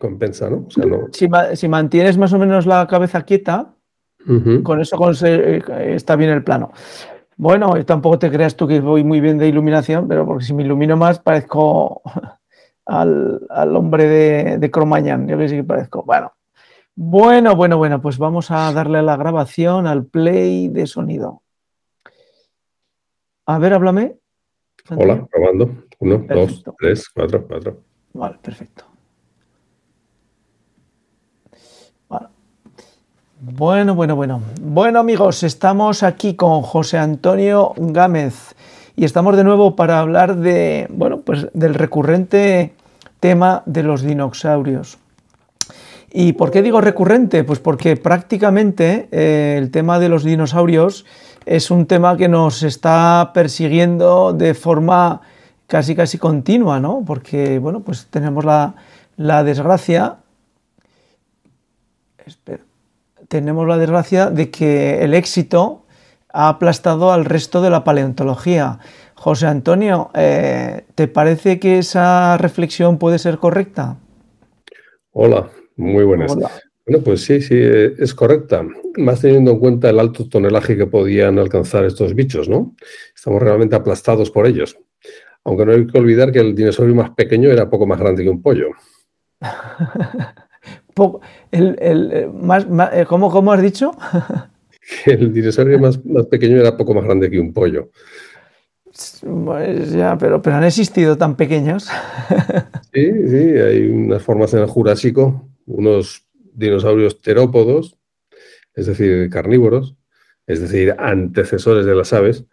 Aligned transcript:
compensa, 0.00 0.48
¿no? 0.48 0.66
Si, 1.12 1.68
mantienes 1.68 2.16
más 2.16 2.32
o 2.32 2.38
menos 2.38 2.64
la 2.66 2.86
cabeza 2.86 3.22
quieta, 3.22 3.74
con 4.64 4.80
eso 4.80 4.96
eh, 5.24 5.62
está 5.94 6.16
bien 6.16 6.30
el 6.30 6.42
plano. 6.42 6.72
Bueno, 7.36 7.72
tampoco 7.84 8.18
te 8.18 8.30
creas 8.30 8.56
tú 8.56 8.66
que 8.66 8.80
voy 8.80 9.04
muy 9.04 9.20
bien 9.20 9.38
de 9.38 9.46
iluminación, 9.46 10.08
pero 10.08 10.26
porque 10.26 10.44
si 10.44 10.54
me 10.54 10.62
ilumino 10.62 10.96
más 10.96 11.20
parezco 11.20 12.02
al, 12.86 13.76
hombre 13.76 14.06
de, 14.06 14.58
de 14.58 14.70
Cromañán, 14.70 15.28
yo 15.28 15.36
que 15.36 15.48
sí 15.48 15.56
que 15.56 15.64
parezco. 15.64 16.02
Bueno, 16.02 16.32
bueno, 16.94 17.54
bueno, 17.54 17.76
bueno, 17.76 18.00
pues 18.00 18.16
vamos 18.18 18.50
a 18.50 18.72
darle 18.72 18.98
a 18.98 19.02
la 19.02 19.16
grabación, 19.16 19.86
al 19.86 20.06
play 20.06 20.68
de 20.68 20.86
sonido. 20.86 21.42
A 23.44 23.58
ver, 23.58 23.74
háblame. 23.74 24.16
Hola, 24.96 25.26
probando. 25.30 25.84
Uno, 25.98 26.24
dos, 26.26 26.64
tres, 26.78 27.08
cuatro, 27.10 27.46
cuatro. 27.46 27.82
Vale, 28.14 28.38
perfecto. 28.42 28.89
Bueno, 33.42 33.94
bueno, 33.94 34.16
bueno. 34.16 34.42
Bueno, 34.60 34.98
amigos, 34.98 35.42
estamos 35.44 36.02
aquí 36.02 36.34
con 36.34 36.60
José 36.60 36.98
Antonio 36.98 37.72
Gámez 37.78 38.54
y 38.96 39.06
estamos 39.06 39.34
de 39.34 39.44
nuevo 39.44 39.76
para 39.76 39.98
hablar 39.98 40.36
de, 40.36 40.86
bueno, 40.90 41.22
pues 41.22 41.46
del 41.54 41.72
recurrente 41.72 42.74
tema 43.18 43.62
de 43.64 43.82
los 43.82 44.02
dinosaurios. 44.02 44.98
¿Y 46.12 46.34
por 46.34 46.50
qué 46.50 46.60
digo 46.60 46.82
recurrente? 46.82 47.42
Pues 47.42 47.60
porque 47.60 47.96
prácticamente 47.96 49.08
eh, 49.10 49.56
el 49.56 49.70
tema 49.70 49.98
de 49.98 50.10
los 50.10 50.22
dinosaurios 50.22 51.06
es 51.46 51.70
un 51.70 51.86
tema 51.86 52.18
que 52.18 52.28
nos 52.28 52.62
está 52.62 53.30
persiguiendo 53.32 54.34
de 54.34 54.52
forma 54.52 55.22
casi 55.66 55.94
casi 55.94 56.18
continua, 56.18 56.78
¿no? 56.78 57.04
Porque, 57.06 57.58
bueno, 57.58 57.80
pues 57.80 58.06
tenemos 58.10 58.44
la, 58.44 58.74
la 59.16 59.42
desgracia. 59.44 60.16
Espera 62.26 62.69
tenemos 63.30 63.66
la 63.68 63.78
desgracia 63.78 64.28
de 64.28 64.50
que 64.50 65.04
el 65.04 65.14
éxito 65.14 65.86
ha 66.32 66.48
aplastado 66.48 67.12
al 67.12 67.24
resto 67.24 67.62
de 67.62 67.70
la 67.70 67.84
paleontología. 67.84 68.80
José 69.14 69.46
Antonio, 69.46 70.10
eh, 70.14 70.82
¿te 70.96 71.06
parece 71.06 71.60
que 71.60 71.78
esa 71.78 72.36
reflexión 72.38 72.98
puede 72.98 73.20
ser 73.20 73.38
correcta? 73.38 73.98
Hola, 75.12 75.48
muy 75.76 76.02
buenas. 76.04 76.34
Bueno, 76.34 77.04
pues 77.04 77.22
sí, 77.22 77.40
sí, 77.40 77.54
es 77.56 78.14
correcta. 78.14 78.66
Más 78.96 79.20
teniendo 79.20 79.52
en 79.52 79.60
cuenta 79.60 79.90
el 79.90 80.00
alto 80.00 80.28
tonelaje 80.28 80.76
que 80.76 80.88
podían 80.88 81.38
alcanzar 81.38 81.84
estos 81.84 82.16
bichos, 82.16 82.48
¿no? 82.48 82.74
Estamos 83.14 83.40
realmente 83.40 83.76
aplastados 83.76 84.32
por 84.32 84.48
ellos. 84.48 84.76
Aunque 85.44 85.66
no 85.66 85.72
hay 85.72 85.86
que 85.86 85.98
olvidar 85.98 86.32
que 86.32 86.40
el 86.40 86.56
dinosaurio 86.56 86.96
más 86.96 87.10
pequeño 87.10 87.48
era 87.48 87.70
poco 87.70 87.86
más 87.86 88.00
grande 88.00 88.24
que 88.24 88.30
un 88.30 88.42
pollo. 88.42 88.70
el, 91.50 91.76
eh, 91.80 92.30
más, 92.32 92.66
eh, 92.92 93.04
¿cómo, 93.06 93.52
has 93.52 93.62
dicho? 93.62 93.92
el 95.06 95.32
dinosaurio 95.32 95.78
más, 95.78 95.98
pequeño 96.30 96.58
era 96.58 96.76
poco 96.76 96.94
más 96.94 97.04
grande 97.04 97.30
que 97.30 97.38
un 97.38 97.52
pollo. 97.52 97.90
Pues 99.44 99.92
ya, 99.92 100.18
pero, 100.18 100.42
pero 100.42 100.56
han 100.56 100.64
existido 100.64 101.16
tan 101.16 101.36
pequeños. 101.36 101.88
sí, 102.92 103.28
sí, 103.28 103.36
hay 103.36 103.86
unas 103.86 104.22
formas 104.22 104.52
en 104.54 104.60
el 104.60 104.66
Jurásico, 104.66 105.48
unos 105.66 106.26
dinosaurios 106.52 107.20
terópodos, 107.20 107.96
es 108.74 108.86
decir, 108.86 109.30
carnívoros, 109.30 109.96
es 110.46 110.60
decir, 110.60 110.94
antecesores 110.98 111.86
de 111.86 111.94
las 111.94 112.12
aves, 112.12 112.44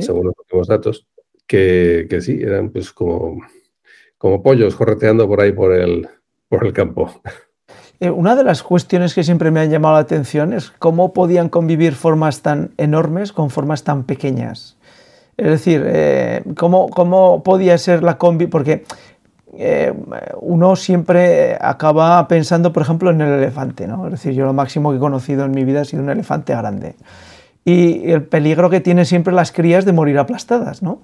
según 0.00 0.26
los 0.26 0.38
últimos 0.38 0.68
datos, 0.68 1.06
que, 1.46 2.06
sí, 2.20 2.40
eran 2.40 2.70
pues 2.70 2.92
como, 2.92 3.44
como 4.16 4.42
pollos 4.42 4.76
correteando 4.76 5.26
por 5.26 5.40
ahí 5.40 5.52
por 5.52 5.72
el, 5.72 6.08
por 6.48 6.64
el 6.64 6.72
campo. 6.72 7.20
Eh, 8.00 8.08
una 8.08 8.34
de 8.34 8.44
las 8.44 8.62
cuestiones 8.62 9.14
que 9.14 9.22
siempre 9.22 9.50
me 9.50 9.60
han 9.60 9.68
llamado 9.68 9.94
la 9.94 10.00
atención 10.00 10.54
es 10.54 10.70
cómo 10.78 11.12
podían 11.12 11.50
convivir 11.50 11.94
formas 11.94 12.40
tan 12.40 12.70
enormes 12.78 13.32
con 13.32 13.50
formas 13.50 13.84
tan 13.84 14.04
pequeñas. 14.04 14.78
Es 15.36 15.46
decir, 15.46 15.84
eh, 15.86 16.42
cómo, 16.56 16.88
cómo, 16.88 17.42
podía 17.42 17.76
ser 17.76 18.02
la 18.02 18.16
combi, 18.16 18.46
porque 18.46 18.84
eh, 19.58 19.92
uno 20.40 20.76
siempre 20.76 21.58
acaba 21.60 22.26
pensando, 22.26 22.72
por 22.72 22.82
ejemplo, 22.82 23.10
en 23.10 23.20
el 23.20 23.34
elefante, 23.34 23.86
¿no? 23.86 24.06
Es 24.06 24.12
decir, 24.12 24.32
yo 24.32 24.46
lo 24.46 24.54
máximo 24.54 24.90
que 24.90 24.96
he 24.96 25.00
conocido 25.00 25.44
en 25.44 25.50
mi 25.50 25.64
vida 25.64 25.82
ha 25.82 25.84
sido 25.84 26.02
un 26.02 26.08
elefante 26.08 26.54
grande. 26.54 26.94
Y 27.66 28.10
el 28.10 28.22
peligro 28.22 28.70
que 28.70 28.80
tienen 28.80 29.04
siempre 29.04 29.34
las 29.34 29.52
crías 29.52 29.84
de 29.84 29.92
morir 29.92 30.18
aplastadas, 30.18 30.82
¿no? 30.82 31.00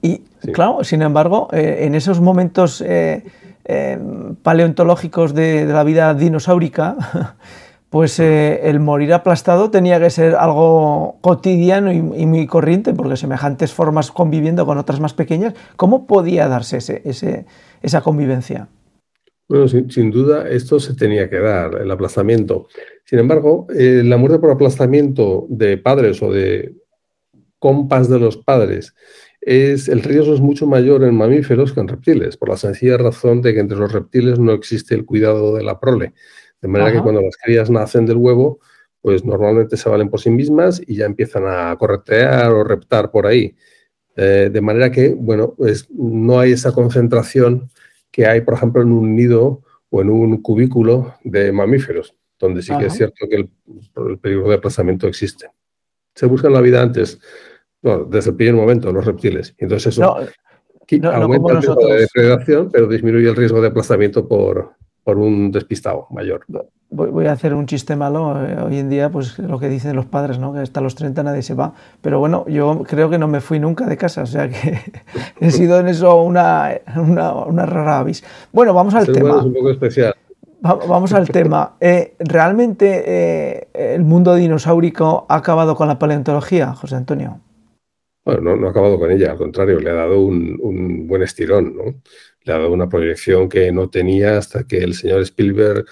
Y 0.00 0.18
claro, 0.52 0.84
sin 0.84 1.00
embargo, 1.00 1.48
en 1.52 1.94
esos 1.94 2.20
momentos 2.20 2.82
eh, 2.86 3.24
paleontológicos 4.42 5.34
de, 5.34 5.64
la 5.64 5.84
vida 5.84 6.14
dinosaurica, 6.14 6.96
pues 7.90 8.18
eh, 8.18 8.68
el 8.68 8.80
morir 8.80 9.12
aplastado 9.14 9.70
tenía 9.70 10.00
que 10.00 10.10
ser 10.10 10.34
algo 10.34 11.18
cotidiano 11.20 11.92
y, 11.92 12.02
muy 12.02 12.46
corriente, 12.46 12.92
porque 12.92 13.16
semejantes 13.16 13.72
formas 13.72 14.10
conviviendo 14.10 14.66
con 14.66 14.78
otras 14.78 15.00
más 15.00 15.14
pequeñas, 15.14 15.54
¿cómo 15.76 16.06
podía 16.06 16.48
darse 16.48 16.78
ese, 16.78 17.46
esa 17.82 18.00
convivencia? 18.00 18.68
Bueno, 19.48 19.68
sin, 19.68 20.10
duda 20.10 20.48
esto 20.48 20.80
se 20.80 20.94
tenía 20.94 21.28
que 21.28 21.38
dar, 21.38 21.80
el 21.80 21.90
aplastamiento. 21.90 22.66
Sin 23.04 23.18
embargo, 23.18 23.66
eh, 23.76 24.02
la 24.04 24.16
muerte 24.16 24.38
por 24.38 24.50
aplastamiento 24.50 25.46
de 25.48 25.76
padres 25.76 26.22
o 26.22 26.32
de 26.32 26.74
compas 27.58 28.08
de 28.08 28.18
los 28.18 28.38
padres 28.38 28.94
es, 29.44 29.88
el 29.88 30.02
riesgo 30.02 30.34
es 30.34 30.40
mucho 30.40 30.66
mayor 30.66 31.04
en 31.04 31.14
mamíferos 31.14 31.72
que 31.72 31.80
en 31.80 31.88
reptiles, 31.88 32.36
por 32.36 32.48
la 32.48 32.56
sencilla 32.56 32.96
razón 32.96 33.42
de 33.42 33.52
que 33.52 33.60
entre 33.60 33.76
los 33.76 33.92
reptiles 33.92 34.38
no 34.38 34.52
existe 34.52 34.94
el 34.94 35.04
cuidado 35.04 35.54
de 35.54 35.62
la 35.62 35.78
prole. 35.78 36.14
De 36.62 36.68
manera 36.68 36.92
que 36.92 37.02
cuando 37.02 37.20
las 37.20 37.36
crías 37.36 37.68
nacen 37.68 38.06
del 38.06 38.16
huevo, 38.16 38.58
pues 39.02 39.22
normalmente 39.22 39.76
se 39.76 39.90
valen 39.90 40.08
por 40.08 40.18
sí 40.18 40.30
mismas 40.30 40.80
y 40.86 40.96
ya 40.96 41.04
empiezan 41.04 41.44
a 41.46 41.76
corretear 41.76 42.52
o 42.52 42.64
reptar 42.64 43.10
por 43.10 43.26
ahí. 43.26 43.54
Eh, 44.16 44.48
de 44.50 44.60
manera 44.62 44.90
que, 44.90 45.10
bueno, 45.10 45.54
pues 45.58 45.90
no 45.90 46.40
hay 46.40 46.52
esa 46.52 46.72
concentración 46.72 47.70
que 48.10 48.26
hay, 48.26 48.40
por 48.40 48.54
ejemplo, 48.54 48.80
en 48.80 48.92
un 48.92 49.14
nido 49.14 49.62
o 49.90 50.00
en 50.00 50.08
un 50.08 50.40
cubículo 50.40 51.16
de 51.22 51.52
mamíferos, 51.52 52.16
donde 52.38 52.62
sí 52.62 52.72
que 52.78 52.86
es 52.86 52.94
cierto 52.94 53.26
que 53.28 53.36
el, 53.36 53.50
el 54.08 54.18
peligro 54.18 54.48
de 54.48 54.54
aplazamiento 54.54 55.06
existe. 55.06 55.50
Se 56.14 56.24
busca 56.24 56.48
la 56.48 56.62
vida 56.62 56.80
antes 56.80 57.20
desde 58.08 58.30
el 58.30 58.36
primer 58.36 58.54
momento, 58.54 58.92
los 58.92 59.04
reptiles. 59.04 59.54
Entonces 59.58 59.94
eso 59.94 60.16
aumenta 61.04 61.52
el 61.52 61.62
riesgo 61.62 61.74
de 61.76 62.68
pero 62.72 62.86
disminuye 62.86 63.28
el 63.28 63.36
riesgo 63.36 63.60
de 63.60 63.68
aplastamiento 63.68 64.26
por, 64.26 64.72
por 65.02 65.18
un 65.18 65.52
despistado 65.52 66.06
mayor. 66.10 66.44
Voy, 66.90 67.26
a 67.26 67.32
hacer 67.32 67.54
un 67.54 67.66
chiste 67.66 67.96
malo. 67.96 68.40
Eh, 68.46 68.56
hoy 68.64 68.78
en 68.78 68.88
día, 68.88 69.10
pues 69.10 69.38
lo 69.38 69.58
que 69.58 69.68
dicen 69.68 69.96
los 69.96 70.06
padres, 70.06 70.38
¿no? 70.38 70.52
que 70.52 70.60
hasta 70.60 70.80
los 70.80 70.94
30 70.94 71.24
nadie 71.24 71.42
se 71.42 71.54
va. 71.54 71.72
Pero 72.00 72.20
bueno, 72.20 72.44
yo 72.46 72.84
creo 72.86 73.10
que 73.10 73.18
no 73.18 73.26
me 73.26 73.40
fui 73.40 73.58
nunca 73.58 73.86
de 73.86 73.96
casa, 73.96 74.22
o 74.22 74.26
sea 74.26 74.48
que 74.48 74.78
he 75.40 75.50
sido 75.50 75.80
en 75.80 75.88
eso 75.88 76.22
una, 76.22 76.70
una, 76.96 77.66
rara 77.66 77.98
avis. 77.98 78.22
Bueno, 78.52 78.72
vamos 78.74 78.94
al 78.94 79.06
tema. 79.06 79.38
Es 79.38 79.44
un 79.44 79.54
poco 79.54 79.70
especial. 79.70 80.14
vamos 80.60 81.12
al 81.12 81.28
tema. 81.28 81.72
Eh, 81.80 82.14
¿Realmente 82.18 83.02
eh, 83.06 83.68
el 83.74 84.04
mundo 84.04 84.34
dinosaurico 84.34 85.26
ha 85.28 85.36
acabado 85.36 85.74
con 85.74 85.88
la 85.88 85.98
paleontología, 85.98 86.74
José 86.74 86.94
Antonio? 86.94 87.40
Bueno, 88.24 88.56
no, 88.56 88.66
ha 88.66 88.70
acabado 88.70 88.98
con 88.98 89.10
ella, 89.10 89.32
al 89.32 89.36
contrario, 89.36 89.78
le 89.80 89.90
ha 89.90 89.94
dado 89.94 90.20
un, 90.20 91.06
buen 91.06 91.22
estirón, 91.22 91.76
¿no? 91.76 92.02
Le 92.44 92.52
ha 92.52 92.58
dado 92.58 92.72
una 92.72 92.88
proyección 92.88 93.48
que 93.50 93.70
no 93.70 93.90
tenía 93.90 94.38
hasta 94.38 94.66
que 94.66 94.78
el 94.78 94.94
señor 94.94 95.20
Spielberg, 95.22 95.84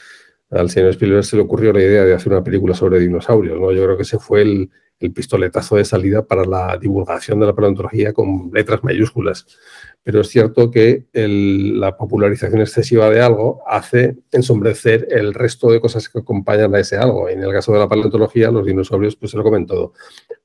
al 0.50 0.70
señor 0.70 0.90
Spielberg 0.90 1.24
se 1.24 1.36
le 1.36 1.42
ocurrió 1.42 1.72
la 1.74 1.82
idea 1.82 2.04
de 2.04 2.14
hacer 2.14 2.32
una 2.32 2.42
película 2.42 2.74
sobre 2.74 3.00
dinosaurios, 3.00 3.60
¿no? 3.60 3.70
Yo 3.72 3.84
creo 3.84 3.96
que 3.96 4.04
ese 4.04 4.18
fue 4.18 4.42
el, 4.42 4.70
pistoletazo 5.14 5.74
de 5.74 5.84
salida 5.84 6.24
para 6.24 6.44
la 6.44 6.78
divulgación 6.78 7.40
de 7.40 7.46
la 7.46 7.54
paleontología 7.56 8.12
con 8.12 8.52
letras 8.54 8.84
mayúsculas. 8.84 9.48
Pero 10.04 10.20
es 10.20 10.28
cierto 10.28 10.70
que 10.70 11.06
la 11.12 11.96
popularización 11.96 12.60
excesiva 12.60 13.10
de 13.10 13.20
algo 13.20 13.62
hace 13.66 14.18
ensombrecer 14.30 15.08
el 15.10 15.34
resto 15.34 15.72
de 15.72 15.80
cosas 15.80 16.08
que 16.08 16.20
acompañan 16.20 16.72
a 16.76 16.78
ese 16.78 16.98
algo. 16.98 17.28
En 17.28 17.42
el 17.42 17.50
caso 17.50 17.72
de 17.72 17.80
la 17.80 17.88
paleontología, 17.88 18.52
los 18.52 18.64
dinosaurios, 18.64 19.16
pues 19.16 19.32
se 19.32 19.36
lo 19.36 19.42
comen 19.42 19.66
todo, 19.66 19.92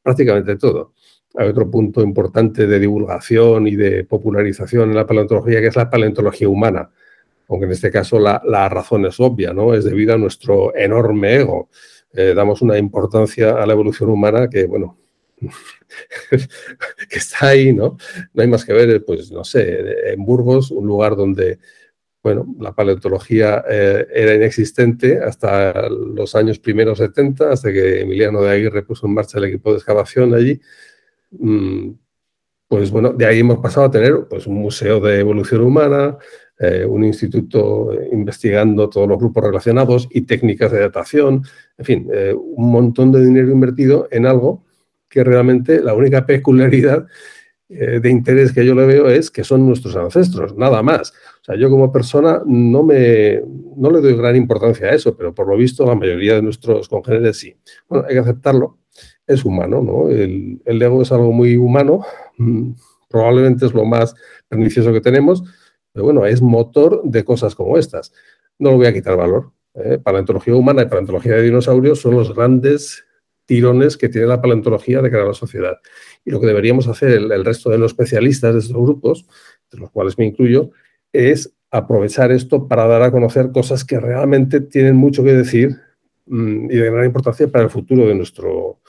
prácticamente 0.01 0.56
todo. 0.56 0.94
Hay 1.38 1.50
otro 1.50 1.69
punto 1.69 2.01
importante 2.01 2.66
de 2.66 2.80
divulgación 2.80 3.68
y 3.68 3.75
de 3.75 4.04
popularización 4.06 4.89
en 4.89 4.95
la 4.95 5.06
paleontología, 5.06 5.62
que 5.62 5.68
es 5.68 5.75
la 5.75 5.88
paleontología 5.88 6.50
humana. 6.50 6.89
Aunque 7.48 7.68
en 7.68 7.72
este 7.74 7.92
caso 7.92 8.19
la, 8.19 8.69
razón 8.69 9.06
es 9.06 9.19
obvia, 9.19 9.54
¿no? 9.54 9.75
Es 9.75 9.86
debido 9.86 10.16
a 10.16 10.18
nuestro 10.18 10.75
enorme 10.75 11.36
ego. 11.36 11.69
Eh, 12.12 12.34
damos 12.36 12.63
una 12.63 12.78
importancia 12.80 13.51
a 13.51 13.68
la 13.68 13.74
evolución 13.74 14.10
humana 14.10 14.50
que, 14.50 14.66
bueno, 14.66 14.98
que 16.30 17.18
está 17.19 17.50
ahí, 17.50 17.72
¿no? 17.72 17.98
No 18.34 18.42
hay 18.42 18.48
más 18.48 18.66
que 18.66 18.74
ver, 18.74 19.06
pues, 19.06 19.31
no 19.31 19.44
sé, 19.44 20.12
en 20.12 20.25
Burgos, 20.25 20.72
un 20.72 20.88
lugar 20.88 21.16
donde, 21.16 21.60
bueno, 22.24 22.48
la 22.60 22.74
paleontología 22.74 23.63
eh, 23.69 24.07
era 24.12 24.34
inexistente 24.34 25.19
hasta 25.19 25.88
los 25.89 26.34
años 26.34 26.57
primeros 26.57 26.98
70, 26.98 27.51
hasta 27.51 27.72
que 27.72 28.01
Emiliano 28.01 28.42
de 28.42 28.50
Aguirre 28.50 28.81
puso 28.81 29.06
en 29.06 29.13
marcha 29.13 29.38
el 29.38 29.45
equipo 29.45 29.72
de 29.72 29.78
excavación 29.78 30.34
allí 30.34 30.60
pues 32.68 32.91
bueno, 32.91 33.13
de 33.13 33.25
ahí 33.25 33.39
hemos 33.39 33.59
pasado 33.59 33.88
a 33.88 33.91
tener 33.91 34.27
pues, 34.29 34.47
un 34.47 34.56
museo 34.56 35.00
de 35.00 35.19
evolución 35.19 35.62
humana, 35.62 36.18
eh, 36.59 36.85
un 36.85 37.03
instituto 37.03 37.91
investigando 38.12 38.89
todos 38.89 39.07
los 39.07 39.18
grupos 39.18 39.44
relacionados 39.44 40.07
y 40.12 40.21
técnicas 40.21 40.71
de 40.71 40.79
datación, 40.79 41.44
en 41.77 41.85
fin, 41.85 42.09
eh, 42.12 42.33
un 42.33 42.71
montón 42.71 43.12
de 43.12 43.24
dinero 43.24 43.51
invertido 43.51 44.07
en 44.12 44.25
algo 44.25 44.65
que 45.07 45.24
realmente 45.24 45.81
la 45.81 45.94
única 45.94 46.25
peculiaridad 46.25 47.06
eh, 47.69 48.00
de 48.00 48.09
interés 48.09 48.53
que 48.53 48.65
yo 48.65 48.74
le 48.74 48.85
veo 48.85 49.09
es 49.09 49.29
que 49.29 49.44
son 49.44 49.68
nuestros 49.68 49.95
ancestros, 49.95 50.56
nada 50.56 50.81
más. 50.81 51.12
O 51.41 51.44
sea, 51.44 51.56
yo 51.56 51.69
como 51.69 51.91
persona 51.91 52.41
no, 52.45 52.81
me, 52.81 53.41
no 53.75 53.91
le 53.91 54.01
doy 54.01 54.15
gran 54.15 54.35
importancia 54.35 54.88
a 54.88 54.91
eso, 54.91 55.15
pero 55.15 55.35
por 55.35 55.47
lo 55.47 55.57
visto 55.57 55.85
la 55.85 55.95
mayoría 55.95 56.35
de 56.35 56.41
nuestros 56.41 56.88
congéneres 56.88 57.38
sí. 57.38 57.56
Bueno, 57.89 58.06
hay 58.07 58.15
que 58.15 58.19
aceptarlo, 58.19 58.79
es 59.27 59.45
humano, 59.45 59.81
¿no? 59.81 60.09
El, 60.09 60.62
el 60.65 60.81
ego 60.81 61.01
es 61.01 61.12
algo 61.12 61.31
muy 61.31 61.57
humano, 61.57 62.06
mm, 62.38 62.71
probablemente 63.09 63.65
es 63.65 63.74
lo 63.74 63.85
más 63.85 64.15
pernicioso 64.47 64.91
que 64.94 65.01
tenemos, 65.01 65.44
pero 65.91 66.06
bueno, 66.06 66.25
es 66.25 66.41
motor 66.41 67.01
de 67.03 67.24
cosas 67.24 67.56
como 67.56 67.77
estas. 67.77 68.13
No 68.59 68.71
lo 68.71 68.77
voy 68.77 68.88
a 68.88 68.94
quitar 68.94 69.18
valor. 69.18 69.51
¿eh? 69.74 70.00
Paleontología 70.01 70.56
humana 70.56 70.83
y 70.83 70.85
paleontología 70.85 71.35
de 71.35 71.44
dinosaurios 71.44 72.00
son 72.00 72.15
los 72.15 72.33
grandes 72.35 73.03
tirones 73.45 73.97
que 73.97 74.09
tiene 74.09 74.27
la 74.27 74.41
paleontología 74.41 75.01
de 75.01 75.09
cara 75.09 75.24
a 75.24 75.27
la 75.27 75.33
sociedad. 75.33 75.77
Y 76.25 76.31
lo 76.31 76.39
que 76.39 76.47
deberíamos 76.47 76.88
hacer 76.88 77.12
el, 77.12 77.45
resto 77.45 77.69
de 77.69 77.77
los 77.77 77.94
especialistas 77.94 78.53
de 78.53 78.59
estos 78.59 78.75
grupos, 78.75 79.25
de 79.71 79.79
los 79.79 79.89
cuales 79.89 80.18
me 80.18 80.25
incluyo, 80.25 80.71
es 81.13 81.53
aprovechar 81.71 82.31
esto 82.31 82.68
para 82.68 82.88
dar 82.88 83.01
a 83.01 83.12
conocer 83.12 83.51
cosas 83.51 83.83
que 83.83 84.00
realmente 84.00 84.62
tienen 84.62 84.95
mucho 84.95 85.24
que 85.24 85.33
decir 85.33 85.77
mm, 86.25 86.65
y 86.65 86.75
de 86.75 86.91
gran 86.91 87.06
importancia 87.06 87.47
para 87.47 87.63
el 87.63 87.69
futuro 87.69 88.06
de 88.06 88.15
nuestro, 88.15 88.81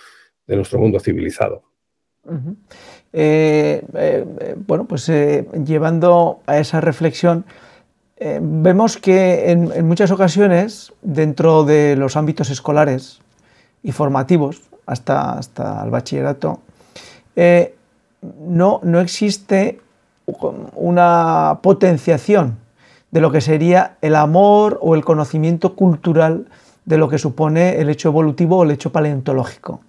de 0.49 0.56
nuestro 0.56 0.81
mundo 0.81 0.99
civilizado. 0.99 1.62
Eh, 3.12 3.85
eh, 3.95 4.56
bueno, 4.67 4.87
pues 4.87 5.09
eh, 5.09 5.47
llevando 5.65 6.41
a 6.47 6.59
esa 6.59 6.81
reflexión, 6.81 7.45
vemos 8.41 8.97
que 8.97 9.53
en, 9.53 9.87
muchas 9.87 10.11
ocasiones, 10.11 10.93
dentro 11.03 11.62
de 11.62 11.95
los 11.95 12.17
ámbitos 12.17 12.50
escolares 12.50 13.21
y 13.85 13.93
formativos, 13.93 14.62
hasta, 14.87 15.35
hasta 15.35 15.85
el 15.85 15.91
bachillerato, 15.91 16.61
no, 18.41 18.81
no 18.83 19.00
existe 19.00 19.81
una 20.75 21.61
potenciación 21.62 22.59
de 23.12 23.21
lo 23.21 23.31
que 23.31 23.41
sería 23.41 23.99
el 24.03 24.17
amor 24.17 24.81
o 24.83 24.97
el 24.97 25.05
conocimiento 25.05 25.77
cultural 25.77 26.49
de 26.87 26.99
lo 26.99 27.09
que 27.09 27.19
supone 27.19 27.81
el 27.81 27.89
hecho 27.89 28.09
evolutivo 28.09 28.59
o 28.59 28.65
el 28.65 28.73
hecho 28.73 28.91
paleontológico. 28.91 29.81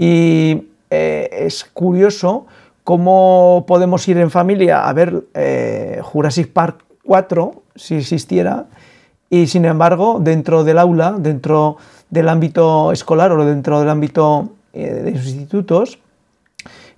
Y 0.00 0.68
eh, 0.88 1.28
es 1.30 1.62
curioso 1.64 2.46
cómo 2.84 3.66
podemos 3.68 4.08
ir 4.08 4.16
en 4.16 4.30
familia 4.30 4.88
a 4.88 4.92
ver 4.94 5.24
eh, 5.34 6.00
Jurassic 6.02 6.50
Park 6.54 6.84
4, 7.04 7.62
si 7.76 7.96
existiera, 7.96 8.64
y 9.28 9.46
sin 9.46 9.66
embargo, 9.66 10.18
dentro 10.18 10.64
del 10.64 10.78
aula, 10.78 11.16
dentro 11.18 11.76
del 12.08 12.30
ámbito 12.30 12.92
escolar 12.92 13.30
o 13.32 13.44
dentro 13.44 13.78
del 13.78 13.90
ámbito 13.90 14.48
eh, 14.72 14.90
de 14.90 15.10
los 15.10 15.26
institutos, 15.26 15.98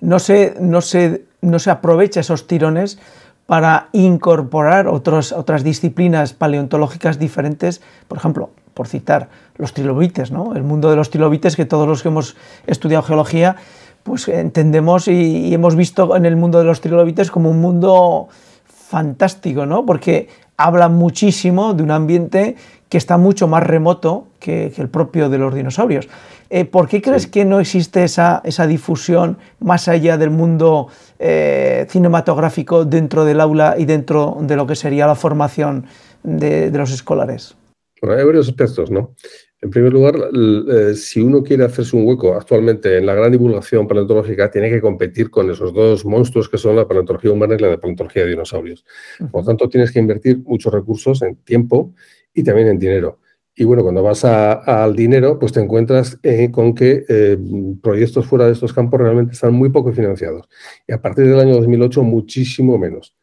no 0.01 0.21
se, 0.21 0.55
no, 0.61 0.81
se, 0.81 1.25
no 1.41 1.59
se 1.59 1.71
aprovecha 1.73 2.21
esos 2.21 2.47
tirones 2.47 3.01
para 3.47 3.89
incorporar 3.91 4.87
otros, 4.87 5.33
otras 5.33 5.65
disciplinas 5.65 6.35
paleontológicas 6.35 7.19
diferentes, 7.19 7.83
por 8.07 8.19
ejemplo, 8.19 8.51
por 8.75 8.89
citar 8.89 9.29
los 9.57 9.73
trilobites, 9.75 10.31
¿no? 10.31 10.55
el 10.55 10.63
mundo 10.63 10.91
de 10.91 10.97
los 10.97 11.11
trilobites 11.11 11.57
que 11.57 11.65
todos 11.65 11.87
los 11.87 12.03
que 12.03 12.09
hemos 12.09 12.37
estudiado 12.67 13.03
geología 13.03 13.57
pues 14.03 14.29
entendemos 14.29 15.09
y, 15.09 15.55
hemos 15.55 15.77
visto 15.77 16.17
en 16.17 16.27
el 16.27 16.37
mundo 16.37 16.59
de 16.59 16.65
los 16.65 16.81
trilobites 16.81 17.31
como 17.31 17.51
un 17.51 17.61
mundo 17.61 18.29
fantástico, 18.65 19.65
¿no? 19.67 19.87
Porque 19.87 20.29
habla 20.57 20.89
muchísimo 20.89 21.75
de 21.75 21.83
un 21.83 21.91
ambiente 21.91 22.57
que 22.89 22.99
está 22.99 23.17
mucho 23.17 23.49
más 23.49 23.63
remoto 23.63 24.27
que, 24.39 24.73
el 24.77 24.89
propio 24.89 25.31
de 25.31 25.39
los 25.39 25.55
dinosaurios. 25.55 26.09
Eh, 26.51 26.67
¿Por 26.67 26.89
qué 26.89 27.01
crees 27.01 27.27
que 27.27 27.47
no 27.47 27.61
existe 27.61 28.05
esa, 28.05 28.43
difusión 28.69 29.39
más 29.61 29.89
allá 29.89 30.19
del 30.19 30.31
mundo 30.31 30.89
eh, 31.19 31.87
cinematográfico 31.89 32.85
dentro 32.85 33.25
del 33.25 33.41
aula 33.41 33.77
y 33.79 33.87
dentro 33.87 34.37
de 34.41 34.57
lo 34.57 34.67
que 34.67 34.77
sería 34.77 35.07
la 35.07 35.15
formación 35.15 35.87
de, 36.23 36.71
de 36.71 36.79
los 36.79 36.91
escolares? 36.91 37.57
Bueno, 38.03 38.19
hay 38.19 38.27
varios 38.27 38.49
aspectos, 38.49 38.91
¿no? 38.91 39.15
En 39.61 39.71
primer 39.71 39.93
lugar, 39.93 40.17
eh, 40.17 40.95
si 40.97 41.21
uno 41.21 41.41
quiere 41.45 41.63
hacerse 41.63 41.97
un 41.97 42.05
hueco 42.05 42.35
actualmente 42.35 42.99
en 42.99 43.07
la 43.07 43.15
gran 43.15 43.31
divulgación 43.31 43.87
paleontológica, 43.87 44.51
tiene 44.51 44.69
que 44.69 44.81
competir 44.81 45.31
con 45.31 45.49
esos 45.49 45.73
dos 45.73 46.05
monstruos 46.05 46.49
que 46.49 46.59
son 46.59 46.75
la 46.75 46.89
paleontología 46.89 47.31
humana 47.31 47.55
y 47.55 47.59
la 47.59 47.69
de 47.69 47.79
paleontología 47.79 48.25
de 48.25 48.31
dinosaurios. 48.31 48.85
Por 49.31 49.43
lo 49.43 49.47
tanto, 49.47 49.69
tienes 49.69 49.93
que 49.93 50.01
invertir 50.01 50.43
muchos 50.45 50.73
recursos 50.73 51.23
en 51.23 51.37
tiempo 51.37 51.95
y 52.35 52.43
también 52.43 52.67
en 52.67 52.81
dinero. 52.81 53.21
Y 53.55 53.63
bueno, 53.63 53.85
cuando 53.85 54.03
vas 54.03 54.25
al 54.25 54.97
dinero, 54.97 55.39
pues 55.39 55.53
te 55.53 55.61
encuentras 55.61 56.19
eh, 56.25 56.51
con 56.51 56.75
que 56.75 57.05
eh, 57.09 57.39
proyectos 57.81 58.27
fuera 58.27 58.47
de 58.47 58.53
estos 58.55 58.73
campos 58.73 59.01
realmente 59.01 59.35
están 59.35 59.55
muy 59.55 59.69
poco 59.69 59.93
financiados. 59.93 60.49
Y 60.89 60.93
a 60.93 61.01
partir 61.01 61.29
del 61.29 61.39
año 61.39 61.55
2008, 61.55 62.03
muchísimo 62.03 62.79
menos. 62.79 63.15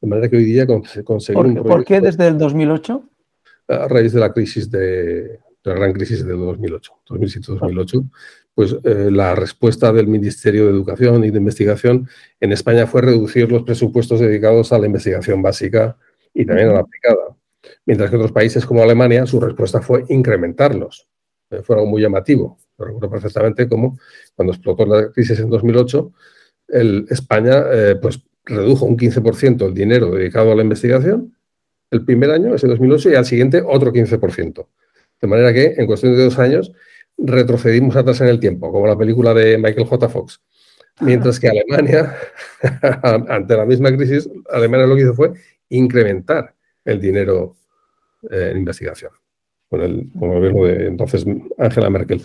De 0.00 0.08
manera 0.08 0.30
que 0.30 0.36
hoy 0.36 0.44
día 0.44 0.66
conseguir 0.66 1.04
¿Por, 1.34 1.46
un 1.46 1.54
proyecto, 1.54 1.68
¿Por 1.68 1.84
qué 1.84 2.00
desde 2.00 2.28
el 2.28 2.38
2008? 2.38 3.10
A 3.68 3.88
raíz 3.88 4.12
de 4.12 4.20
la 4.20 4.32
crisis 4.32 4.70
de, 4.70 5.40
la 5.64 5.74
gran 5.74 5.92
crisis 5.92 6.24
de 6.24 6.32
2008, 6.32 6.92
2007-2008, 7.06 8.10
pues 8.54 8.76
eh, 8.84 9.08
la 9.10 9.34
respuesta 9.34 9.92
del 9.92 10.08
Ministerio 10.08 10.66
de 10.66 10.72
Educación 10.72 11.24
y 11.24 11.30
de 11.30 11.38
Investigación 11.38 12.08
en 12.40 12.52
España 12.52 12.86
fue 12.86 13.02
reducir 13.02 13.50
los 13.50 13.62
presupuestos 13.62 14.20
dedicados 14.20 14.72
a 14.72 14.78
la 14.78 14.86
investigación 14.86 15.40
básica 15.40 15.96
y 16.34 16.44
también 16.44 16.68
a 16.68 16.74
la 16.74 16.80
aplicada. 16.80 17.36
Mientras 17.86 18.10
que 18.10 18.16
otros 18.16 18.32
países 18.32 18.66
como 18.66 18.82
Alemania, 18.82 19.26
su 19.26 19.40
respuesta 19.40 19.80
fue 19.80 20.04
incrementarlos. 20.08 21.08
Eh, 21.50 21.62
fue 21.62 21.76
algo 21.76 21.86
muy 21.86 22.02
llamativo. 22.02 22.58
Lo 22.78 22.86
recuerdo 22.86 23.10
perfectamente 23.10 23.68
como 23.68 23.98
cuando 24.34 24.52
explotó 24.52 24.84
la 24.86 25.10
crisis 25.12 25.38
en 25.38 25.48
2008, 25.48 26.12
el, 26.68 27.06
España 27.10 27.64
eh, 27.70 27.96
pues, 28.00 28.20
redujo 28.44 28.86
un 28.86 28.96
15% 28.96 29.66
el 29.66 29.74
dinero 29.74 30.10
dedicado 30.10 30.52
a 30.52 30.56
la 30.56 30.62
investigación 30.62 31.34
el 31.92 32.04
primer 32.04 32.30
año, 32.30 32.54
ese 32.54 32.66
2008, 32.66 33.10
y 33.10 33.14
al 33.14 33.26
siguiente 33.26 33.62
otro 33.64 33.92
15%. 33.92 34.66
De 35.20 35.28
manera 35.28 35.52
que 35.52 35.74
en 35.76 35.86
cuestión 35.86 36.16
de 36.16 36.24
dos 36.24 36.38
años 36.38 36.72
retrocedimos 37.18 37.94
atrás 37.94 38.20
en 38.22 38.28
el 38.28 38.40
tiempo, 38.40 38.72
como 38.72 38.86
la 38.86 38.96
película 38.96 39.32
de 39.34 39.58
Michael 39.58 39.86
J. 39.86 40.08
Fox. 40.08 40.40
Mientras 41.00 41.38
que 41.38 41.48
Alemania, 41.48 42.16
ante 43.28 43.56
la 43.56 43.66
misma 43.66 43.94
crisis, 43.94 44.28
Alemania 44.50 44.86
lo 44.86 44.96
que 44.96 45.02
hizo 45.02 45.14
fue 45.14 45.32
incrementar 45.68 46.54
el 46.84 47.00
dinero 47.00 47.56
eh, 48.30 48.48
en 48.52 48.58
investigación, 48.58 49.12
con 49.68 49.82
el, 49.82 50.10
gobierno 50.14 50.64
de 50.64 50.86
entonces 50.86 51.24
Angela 51.58 51.90
Merkel. 51.90 52.22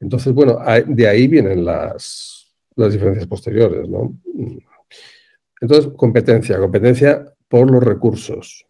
Entonces, 0.00 0.32
bueno, 0.32 0.58
de 0.86 1.08
ahí 1.08 1.26
vienen 1.26 1.64
las, 1.64 2.54
las 2.76 2.92
diferencias 2.92 3.26
posteriores, 3.26 3.88
¿no? 3.88 4.18
Entonces, 5.60 5.92
competencia, 5.96 6.58
competencia 6.58 7.24
por 7.48 7.70
los 7.70 7.82
recursos. 7.82 8.66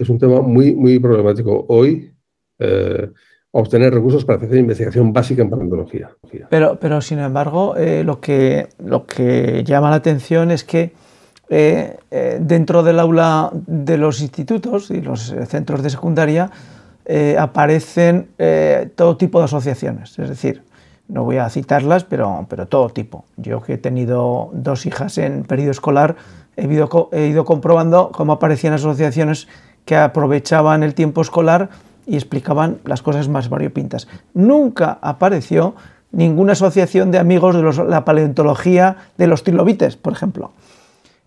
Es 0.00 0.08
un 0.08 0.18
tema 0.18 0.40
muy, 0.40 0.74
muy 0.74 0.98
problemático. 0.98 1.66
Hoy 1.68 2.14
eh, 2.58 3.10
obtener 3.50 3.92
recursos 3.92 4.24
para 4.24 4.38
hacer 4.38 4.56
investigación 4.56 5.12
básica 5.12 5.42
en 5.42 5.50
paleontología. 5.50 6.10
Pero, 6.48 6.78
pero 6.80 7.02
sin 7.02 7.18
embargo, 7.18 7.76
eh, 7.76 8.02
lo, 8.02 8.18
que, 8.18 8.68
lo 8.78 9.04
que 9.04 9.62
llama 9.62 9.90
la 9.90 9.96
atención 9.96 10.50
es 10.52 10.64
que 10.64 10.92
eh, 11.50 11.98
dentro 12.40 12.82
del 12.82 12.98
aula 12.98 13.50
de 13.52 13.98
los 13.98 14.22
institutos 14.22 14.90
y 14.90 15.02
los 15.02 15.34
centros 15.48 15.82
de 15.82 15.90
secundaria 15.90 16.50
aparecen 17.38 18.28
todo 18.94 19.16
tipo 19.16 19.40
de 19.40 19.46
asociaciones. 19.46 20.16
Es 20.16 20.28
decir, 20.28 20.62
no 21.08 21.24
voy 21.24 21.38
a 21.38 21.50
citarlas, 21.50 22.04
pero, 22.04 22.46
pero 22.48 22.68
todo 22.68 22.88
tipo. 22.88 23.24
Yo 23.36 23.60
que 23.60 23.74
he 23.74 23.78
tenido 23.78 24.50
dos 24.52 24.86
hijas 24.86 25.18
en 25.18 25.42
periodo 25.42 25.72
escolar, 25.72 26.14
he 26.56 26.66
ido, 26.66 27.08
he 27.12 27.26
ido 27.26 27.44
comprobando 27.44 28.12
cómo 28.12 28.34
aparecían 28.34 28.74
asociaciones 28.74 29.48
que 29.90 29.96
aprovechaban 29.96 30.84
el 30.84 30.94
tiempo 30.94 31.20
escolar 31.20 31.68
y 32.06 32.14
explicaban 32.14 32.78
las 32.84 33.02
cosas 33.02 33.28
más 33.28 33.48
variopintas. 33.48 34.06
Nunca 34.34 34.98
apareció 35.02 35.74
ninguna 36.12 36.52
asociación 36.52 37.10
de 37.10 37.18
amigos 37.18 37.56
de 37.56 37.84
la 37.88 38.04
paleontología 38.04 38.98
de 39.18 39.26
los 39.26 39.42
trilobites, 39.42 39.96
por 39.96 40.12
ejemplo. 40.12 40.52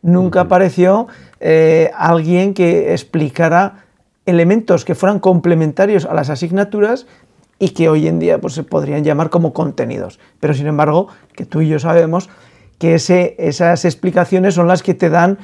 Nunca 0.02 0.40
apareció 0.40 1.10
eh, 1.42 1.92
alguien 1.94 2.54
que 2.54 2.94
explicara 2.94 3.84
elementos 4.26 4.86
que 4.86 4.96
fueran 4.96 5.20
complementarios 5.20 6.06
a 6.06 6.14
las 6.14 6.30
asignaturas 6.30 7.06
y 7.60 7.72
que 7.72 7.90
hoy 7.90 8.08
en 8.08 8.20
día 8.20 8.40
pues, 8.40 8.54
se 8.54 8.64
podrían 8.64 9.04
llamar 9.04 9.30
como 9.30 9.52
contenidos. 9.52 10.22
Pero 10.40 10.54
sin 10.54 10.68
embargo, 10.68 11.10
que 11.36 11.46
tú 11.46 11.60
y 11.60 11.68
yo 11.68 11.80
sabemos 11.80 12.30
que 12.80 12.96
ese, 12.96 13.36
esas 13.40 13.84
explicaciones 13.84 14.54
son 14.54 14.70
las 14.70 14.84
que 14.84 14.94
te 14.94 15.10
dan 15.10 15.38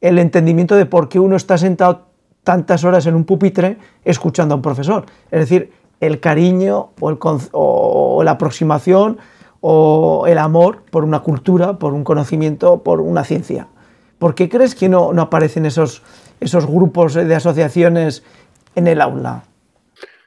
el 0.00 0.18
entendimiento 0.18 0.74
de 0.74 0.86
por 0.86 1.10
qué 1.10 1.20
uno 1.20 1.36
está 1.36 1.58
sentado 1.58 2.11
tantas 2.44 2.84
horas 2.84 3.06
en 3.06 3.14
un 3.14 3.24
pupitre 3.24 3.76
escuchando 4.04 4.54
a 4.54 4.56
un 4.56 4.62
profesor. 4.62 5.06
Es 5.30 5.40
decir, 5.40 5.70
el 6.00 6.20
cariño 6.20 6.90
o, 7.00 8.22
la 8.24 8.32
aproximación 8.32 9.18
o 9.60 10.24
el 10.26 10.38
amor 10.38 10.82
por 10.90 11.04
una 11.04 11.20
cultura, 11.20 11.78
por 11.78 11.92
un 11.92 12.02
conocimiento, 12.02 12.82
por 12.82 13.00
una 13.00 13.24
ciencia. 13.24 13.68
¿Por 14.18 14.34
qué 14.34 14.48
crees 14.48 14.74
que 14.74 14.88
no, 14.88 15.12
no 15.12 15.22
aparecen 15.22 15.66
esos, 15.66 16.02
esos 16.40 16.66
grupos 16.66 17.14
de 17.14 17.34
asociaciones 17.34 18.24
en 18.74 18.86
el 18.86 19.00
aula. 19.00 19.44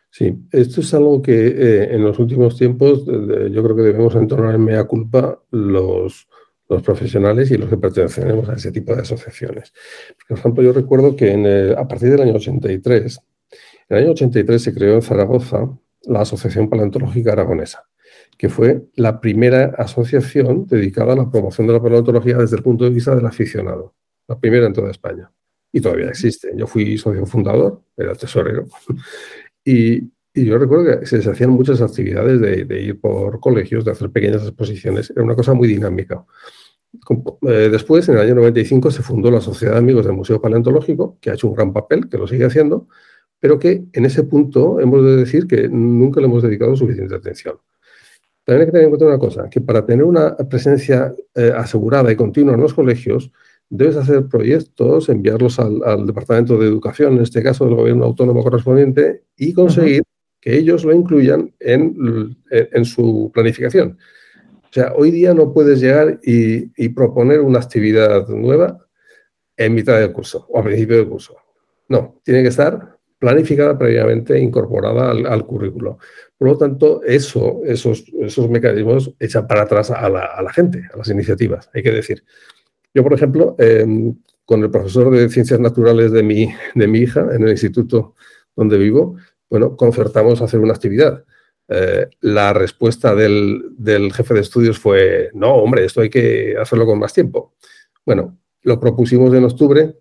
Sí, 0.10 0.34
esto 0.51 0.81
es 0.81 0.93
algo 0.93 1.22
que 1.22 1.48
eh, 1.48 1.95
en 1.95 2.03
los 2.03 2.19
últimos 2.19 2.57
tiempos 2.57 3.05
yo 3.05 3.63
creo 3.63 3.75
que 3.75 3.81
debemos 3.81 4.15
entonar 4.15 4.55
en 4.55 4.63
mea 4.63 4.86
culpa 4.86 5.39
los, 5.51 6.27
los 6.67 6.81
profesionales 6.81 7.51
y 7.51 7.57
los 7.57 7.69
que 7.69 7.77
pertenecemos 7.77 8.50
a 8.50 8.53
ese 8.53 8.72
tipo 8.72 8.95
de 8.95 9.01
asociaciones. 9.01 9.74
Por 10.27 10.38
ejemplo, 10.38 10.63
yo 10.63 10.74
recuerdo 10.74 11.15
que 11.15 11.75
a 11.77 11.88
partir 11.88 12.10
del 12.10 12.22
año 12.22 12.36
83, 12.36 13.19
en 13.89 13.98
el 13.98 14.03
año 14.03 14.12
83 14.12 14.62
se 14.62 14.74
creó 14.74 14.95
en 14.95 15.01
Zaragoza 15.01 15.69
la 16.03 16.22
Asociación 16.22 16.69
Paleontológica 16.69 17.34
Aragonesa, 17.34 17.84
que 18.38 18.50
fue 18.50 18.86
la 18.95 19.19
primera 19.22 19.75
asociación 19.77 20.65
dedicada 20.67 21.13
a 21.13 21.15
la 21.15 21.29
promoción 21.29 21.67
de 21.67 21.74
la 21.74 21.81
paleontología 21.81 22.38
desde 22.38 22.57
el 22.57 22.63
punto 22.63 22.84
de 22.84 22.89
vista 22.89 23.15
del 23.15 23.25
aficionado, 23.25 23.93
la 24.27 24.39
primera 24.39 24.67
en 24.67 24.74
toda 24.74 24.91
España. 24.91 25.31
Y 25.72 25.81
todavía 25.81 26.07
existe. 26.07 26.51
Yo 26.55 26.67
fui 26.67 26.98
socio 26.98 27.25
fundador, 27.25 27.81
era 27.98 28.15
tesorero, 28.15 28.65
y, 29.65 30.12
yo 30.44 30.58
recuerdo 30.58 31.00
que 31.00 31.06
se 31.06 31.18
hacían 31.30 31.51
muchas 31.51 31.82
actividades 31.82 32.42
de, 32.42 32.82
ir 32.82 33.00
por 33.00 33.39
colegios, 33.39 33.86
de 33.86 33.92
hacer 33.92 34.10
pequeñas 34.10 34.44
exposiciones. 34.44 35.10
Era 35.12 35.24
una 35.24 35.36
cosa 35.36 35.54
muy 35.54 35.68
dinámica. 35.68 36.25
Eh, 37.48 37.70
después, 37.72 38.08
en 38.10 38.15
el 38.15 38.22
año 38.22 38.36
95, 38.36 38.92
se 38.92 39.01
fundó 39.01 39.32
la 39.32 39.42
Sociedad 39.42 39.74
de 39.74 39.80
Amigos 39.80 40.06
del 40.06 40.15
Museo 40.15 40.42
Paleontológico, 40.42 41.18
que 41.22 41.30
ha 41.30 41.34
hecho 41.36 41.48
un 41.48 41.54
gran 41.54 41.72
papel, 41.72 42.10
que 42.10 42.18
lo 42.18 42.27
sigue 42.27 42.46
haciendo, 42.46 42.88
pero 43.39 43.60
que 43.60 43.86
en 43.94 44.06
ese 44.06 44.24
punto 44.24 44.80
hemos 44.80 45.04
de 45.06 45.15
decir 45.15 45.48
que 45.48 45.70
nunca 45.70 46.20
le 46.20 46.27
hemos 46.27 46.44
dedicado 46.44 46.75
suficiente 46.75 47.15
atención. 47.15 47.58
También 48.44 48.62
hay 48.62 48.65
que 48.68 48.72
tener 48.72 48.86
en 48.86 48.89
cuenta 48.92 49.06
una 49.06 49.20
cosa, 49.20 49.50
que 49.50 49.62
para 49.62 49.86
tener 49.86 50.06
una 50.06 50.36
presencia 50.36 51.13
eh, 51.34 51.51
asegurada 51.56 52.12
y 52.12 52.15
continua 52.15 52.54
en 52.54 52.62
los 52.62 52.74
colegios, 52.74 53.32
debes 53.70 53.96
hacer 53.96 54.27
proyectos, 54.27 55.10
enviarlos 55.10 55.60
al, 55.60 56.06
Departamento 56.06 56.58
de 56.58 56.68
Educación, 56.68 57.13
en 57.13 57.24
este 57.24 57.42
caso 57.42 57.65
del 57.65 57.75
gobierno 57.75 58.06
autónomo 58.06 58.44
correspondiente, 58.44 59.24
y 59.36 59.54
conseguir 59.54 60.04
que 60.46 60.56
ellos 60.56 60.86
lo 60.86 60.94
incluyan 60.94 61.52
en, 61.60 62.86
su 62.86 63.32
planificación. 63.34 63.98
O 64.64 64.68
sea, 64.72 64.94
hoy 64.96 65.10
día 65.10 65.34
no 65.34 65.52
puedes 65.52 65.82
llegar 65.82 66.20
y, 66.22 66.90
proponer 66.90 67.42
una 67.42 67.58
actividad 67.58 68.28
nueva 68.28 68.86
en 69.58 69.74
mitad 69.74 70.00
del 70.00 70.12
curso 70.12 70.46
o 70.50 70.60
a 70.60 70.64
principio 70.64 70.98
del 70.98 71.10
curso. 71.10 71.36
No, 71.90 72.22
tiene 72.24 72.44
que 72.44 72.50
estar 72.50 72.96
planificada 73.18 73.75
previamente, 73.75 74.38
incorporada 74.40 75.10
al, 75.10 75.46
currículo. 75.48 75.98
Por 76.38 76.50
lo 76.50 76.58
tanto, 76.60 77.02
eso, 77.02 77.62
esos, 77.66 78.06
esos 78.22 78.48
mecanismos 78.48 79.16
echan 79.20 79.48
para 79.48 79.64
atrás 79.64 79.90
a 79.90 80.08
la, 80.10 80.25
a 80.25 80.44
la 80.44 80.54
gente, 80.54 80.84
a 80.94 80.98
las 80.98 81.10
iniciativas, 81.10 81.72
hay 81.74 81.82
que 81.82 81.92
decir. 81.92 82.24
Yo, 82.94 83.02
por 83.02 83.14
ejemplo, 83.14 83.56
em, 83.58 84.16
con 84.46 84.62
el 84.62 84.70
profesor 84.70 85.10
de 85.10 85.28
ciencias 85.28 85.60
naturales 85.60 86.12
de 86.12 86.22
mi, 86.22 86.54
de 86.75 86.88
mi 86.88 87.00
hija 87.00 87.28
en 87.34 87.42
el 87.42 87.50
instituto 87.50 88.14
donde 88.56 88.78
vivo, 88.78 89.16
bueno, 89.50 89.75
concertamos 89.75 90.42
hacer 90.42 90.60
una 90.60 90.74
actividad. 90.74 91.24
Eh, 91.68 92.08
la 92.22 92.54
respuesta 92.54 93.16
del, 93.16 94.12
jefe 94.14 94.34
de 94.34 94.40
estudios 94.40 94.78
fue, 94.80 95.30
no, 95.34 95.56
hombre, 95.56 95.86
esto 95.86 96.02
hay 96.02 96.10
que 96.10 96.56
hacerlo 96.60 96.86
con 96.86 97.00
más 97.00 97.14
tiempo. 97.14 97.56
Bueno, 98.06 98.38
lo 98.62 98.80
propusimos 98.80 99.34
en 99.34 99.46
octubre 99.46 99.96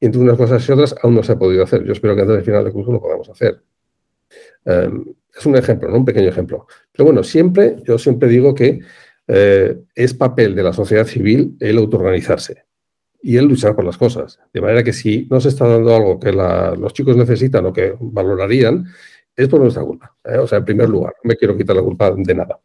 y 0.00 0.06
entre 0.06 0.20
unas 0.20 0.36
cosas 0.36 0.66
y 0.68 0.72
otras 0.72 0.94
aún 1.02 1.14
no 1.14 1.22
se 1.22 1.32
ha 1.32 1.38
podido 1.38 1.64
hacer. 1.64 1.84
Yo 1.84 1.92
espero 1.92 2.14
que 2.14 2.22
antes 2.22 2.36
del 2.36 2.44
final 2.44 2.64
del 2.64 2.72
curso 2.72 2.92
lo 2.92 3.00
podamos 3.00 3.28
hacer. 3.28 3.62
Em, 4.64 5.04
es 5.36 5.46
un 5.46 5.56
ejemplo, 5.56 5.88
¿no? 5.88 5.96
un 5.96 6.04
pequeño 6.04 6.28
ejemplo. 6.28 6.66
Pero 6.92 7.04
bueno, 7.06 7.24
siempre, 7.24 7.76
yo 7.84 7.98
siempre 7.98 8.28
digo 8.28 8.54
que 8.54 8.80
eh, 9.26 9.80
es 9.94 10.14
papel 10.14 10.54
de 10.54 10.62
la 10.62 10.72
sociedad 10.72 11.06
civil 11.06 11.56
el 11.60 11.78
autoorganizarse 11.78 12.67
y 13.20 13.36
el 13.36 13.46
luchar 13.46 13.74
por 13.74 13.84
las 13.84 13.98
cosas. 13.98 14.38
De 14.52 14.60
manera 14.60 14.82
que 14.82 14.92
si 14.92 15.26
no 15.30 15.40
se 15.40 15.48
está 15.48 15.66
dando 15.66 15.94
algo 15.94 16.20
que 16.20 16.32
los 16.32 16.92
chicos 16.92 17.16
necesitan 17.16 17.66
o 17.66 17.72
que 17.72 17.94
valorarían, 17.98 18.86
es 19.34 19.48
por 19.48 19.60
nuestra 19.60 19.82
culpa. 19.82 20.16
¿eh? 20.24 20.38
O 20.38 20.46
sea, 20.46 20.58
en 20.58 20.64
primer 20.64 20.88
lugar, 20.88 21.14
no 21.22 21.28
me 21.28 21.36
quiero 21.36 21.56
quitar 21.56 21.76
la 21.76 21.82
culpa 21.82 22.12
de 22.16 22.34
nada. 22.34 22.60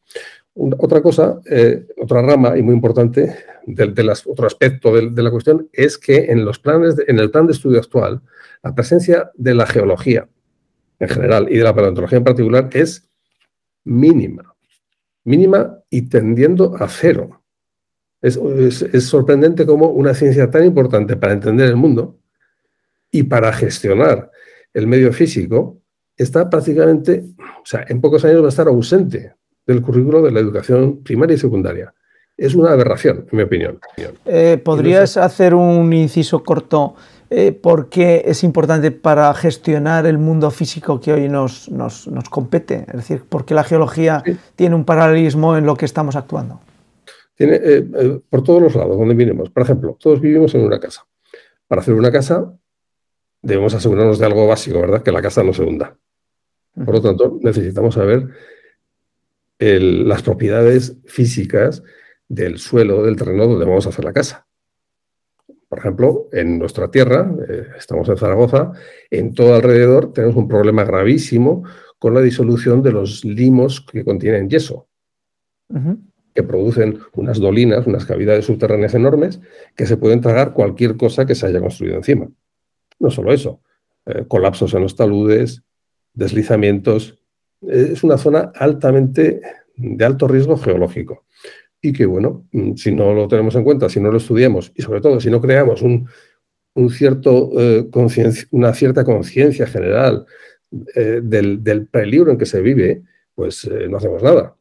otra 0.56 1.02
cosa, 1.02 1.40
eh, 1.50 1.86
otra 2.02 2.22
rama 2.22 2.58
y 2.58 2.62
muy 2.62 2.74
importante, 2.74 3.36
de, 3.66 4.14
otro 4.26 4.48
aspecto 4.48 4.94
de, 4.94 5.24
la 5.24 5.32
cuestión, 5.32 5.70
es 5.72 5.98
que 5.98 6.26
en, 6.32 6.46
los 6.46 6.60
planes 6.60 6.96
en 7.08 7.20
el 7.20 7.32
plan 7.32 7.48
de 7.48 7.54
estudio 7.54 7.80
actual, 7.80 8.22
la 8.64 8.74
presencia 8.74 9.32
de 9.36 9.54
la 9.54 9.66
geología 9.66 10.28
en 11.00 11.10
general 11.10 11.48
y 11.50 11.58
de 11.58 11.64
la 11.64 11.76
paleontología 11.76 12.20
en 12.20 12.24
particular 12.24 12.70
es 12.74 13.10
mínima 13.84 14.54
mínima 15.24 15.80
y 15.90 16.04
tendiendo 16.10 16.76
a 16.76 16.88
cero. 16.88 17.43
Es, 18.24 19.04
sorprendente 19.06 19.66
cómo 19.66 19.90
una 19.90 20.14
ciencia 20.14 20.50
tan 20.50 20.64
importante 20.64 21.18
para 21.18 21.34
entender 21.34 21.68
el 21.68 21.76
mundo 21.76 22.18
y 23.12 23.24
para 23.24 23.52
gestionar 23.52 24.32
el 24.74 24.88
medio 24.88 25.12
físico 25.12 25.82
está 26.16 26.50
prácticamente, 26.50 27.26
o 27.38 27.66
sea, 27.66 27.86
en 27.88 28.00
pocos 28.00 28.24
años 28.24 28.42
va 28.42 28.46
a 28.46 28.50
estar 28.50 28.68
ausente 28.68 29.36
del 29.68 29.82
currículo 29.82 30.22
de 30.22 30.32
la 30.32 30.40
educación 30.40 31.04
primaria 31.04 31.36
y 31.36 31.38
secundaria. 31.38 31.94
Es 32.38 32.56
una 32.56 32.72
aberración, 32.72 33.28
en 33.30 33.38
mi 33.38 33.44
opinión. 33.44 33.80
Eh, 34.26 34.60
¿Podrías 34.64 35.18
hacer 35.18 35.54
un 35.54 35.92
inciso 35.94 36.44
corto 36.44 36.96
eh, 37.30 37.52
por 37.52 37.90
qué 37.90 38.24
es 38.26 38.44
importante 38.44 38.92
para 38.92 39.34
gestionar 39.34 40.06
el 40.06 40.18
mundo 40.18 40.50
físico 40.50 41.02
que 41.02 41.12
hoy 41.12 41.28
nos, 41.28 41.68
nos, 41.70 42.08
compete. 42.30 42.86
Es 42.88 42.94
decir, 42.94 43.24
por 43.28 43.44
qué 43.44 43.54
la 43.54 43.64
geología 43.64 44.24
tiene 44.56 44.76
un 44.76 44.86
paralelismo 44.86 45.58
en 45.58 45.66
lo 45.66 45.76
que 45.76 45.86
estamos 45.86 46.16
actuando. 46.16 46.62
Tiene, 47.36 47.56
eh, 47.56 47.88
eh, 47.96 48.20
por 48.30 48.44
todos 48.44 48.62
los 48.62 48.76
lados 48.76 48.98
donde 48.98 49.16
vivimos. 49.16 49.50
Por 49.50 49.64
ejemplo, 49.64 49.98
todos 50.00 50.22
vivimos 50.22 50.54
en 50.56 50.62
una 50.62 50.80
casa. 50.80 51.06
Para 51.68 51.82
hacer 51.82 51.94
una 51.94 52.12
casa 52.12 52.54
debemos 53.42 53.74
asegurarnos 53.74 54.20
de 54.20 54.26
algo 54.26 54.48
básico, 54.48 54.80
¿verdad? 54.80 55.04
Que 55.04 55.12
la 55.12 55.22
casa 55.22 55.44
no 55.44 55.54
se 55.54 55.64
hunda. 55.64 55.98
Por 56.74 56.96
lo 56.96 57.02
tanto, 57.02 57.38
necesitamos 57.42 57.96
saber 57.96 58.30
las 59.60 60.24
propiedades 60.24 60.98
físicas 61.06 61.84
del 62.28 62.58
suelo, 62.58 63.04
del 63.04 63.16
terreno 63.16 63.48
donde 63.48 63.66
vamos 63.66 63.86
a 63.86 63.90
hacer 63.90 64.04
la 64.04 64.14
casa. 64.14 64.48
Por 65.74 65.80
ejemplo, 65.80 66.28
en 66.32 66.60
nuestra 66.60 66.92
tierra, 66.92 67.34
eh, 67.50 67.68
estamos 67.78 68.08
en 68.10 68.18
Zaragoza, 68.18 68.74
en 69.10 69.34
todo 69.34 69.56
alrededor 69.56 70.14
tenemos 70.14 70.36
un 70.36 70.48
problema 70.48 70.84
gravísimo 70.84 71.64
con 71.98 72.14
la 72.14 72.22
disolución 72.22 72.84
de 72.84 72.92
los 72.92 73.26
limos 73.26 73.82
que 73.82 74.04
contienen 74.04 74.50
yeso, 74.50 74.88
que 76.34 76.44
producen 76.44 77.00
unas 77.14 77.40
dolinas, 77.40 77.86
unas 77.88 78.06
cavidades 78.06 78.46
subterráneas 78.46 78.94
enormes, 78.96 79.40
que 79.76 79.86
se 79.86 79.98
pueden 79.98 80.22
tragar 80.22 80.54
cualquier 80.54 80.98
cosa 80.98 81.26
que 81.26 81.36
se 81.36 81.46
haya 81.46 81.60
construido 81.60 81.96
encima. 81.98 82.30
No 83.00 83.12
solo 83.12 83.34
eso, 83.34 83.62
eh, 84.06 84.26
colapsos 84.28 84.74
en 84.74 84.82
los 84.82 84.96
taludes, 84.96 85.64
deslizamientos. 86.14 87.20
es 87.62 88.04
una 88.04 88.18
zona 88.18 88.52
altamente 88.56 89.42
de 89.76 90.06
alto 90.06 90.28
riesgo 90.28 90.58
geológico 90.58 91.26
y 91.82 91.92
que, 91.92 92.06
bueno, 92.06 92.48
mm, 92.54 92.76
si 92.76 92.94
no 92.94 93.14
lo 93.14 93.28
tenemos 93.28 93.56
en 93.56 93.64
cuenta, 93.66 93.90
si 93.90 94.00
no 94.00 94.10
lo 94.10 94.18
estudiamos 94.18 94.72
y 94.74 94.82
sobre 94.82 95.02
todo 95.02 95.20
si 95.20 95.30
no 95.30 95.42
creamos 95.42 95.82
un, 95.82 96.08
cierto, 96.90 97.52
eh, 97.60 97.88
una 98.52 98.74
cierta 98.74 99.04
conciencia 99.04 99.68
general 99.68 100.26
eh, 100.96 101.20
del, 101.22 101.88
peligro 101.92 102.32
en 102.32 102.38
que 102.38 102.46
se 102.46 102.62
vive, 102.62 103.04
pues 103.36 103.66
eh, 103.66 103.88
no 103.90 103.98
hacemos 103.98 104.24
nada. 104.24 104.56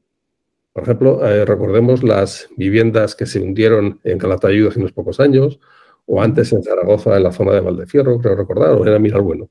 Por 0.73 0.85
ejemplo, 0.85 1.21
recordemos 1.45 2.03
las 2.03 2.49
viviendas 2.57 3.15
que 3.15 3.27
se 3.27 3.41
hundieron 3.41 4.01
en 4.05 4.19
Calatayud 4.19 4.69
hace 4.69 4.79
unos 4.79 4.93
pocos 4.93 5.21
años, 5.21 5.61
o 6.07 6.23
antes 6.23 6.53
en 6.53 6.63
Zaragoza, 6.63 7.17
en 7.17 7.23
la 7.25 7.33
zona 7.33 7.53
de 7.53 7.61
Valdefierro, 7.61 8.19
creo 8.19 8.37
recordar, 8.37 8.71
o 8.71 8.87
era 8.87 8.99
Miral 8.99 9.23
Bueno. 9.23 9.51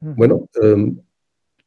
Bueno, 0.00 0.48
em, 0.60 0.98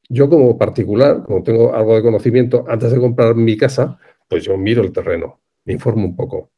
yo 0.10 0.30
como 0.30 0.58
particular, 0.58 1.24
como 1.24 1.44
tengo 1.44 1.74
algo 1.74 1.96
de 1.96 2.02
conocimiento, 2.02 2.66
antes 2.68 2.92
de 2.92 3.00
comprar 3.00 3.36
mi 3.36 3.58
casa, 3.58 3.98
pues 4.28 4.44
yo 4.44 4.58
miro 4.58 4.84
el 4.84 4.92
terreno, 4.92 5.42
me 5.64 5.74
informo 5.74 6.06
un 6.06 6.16
poco 6.16 6.52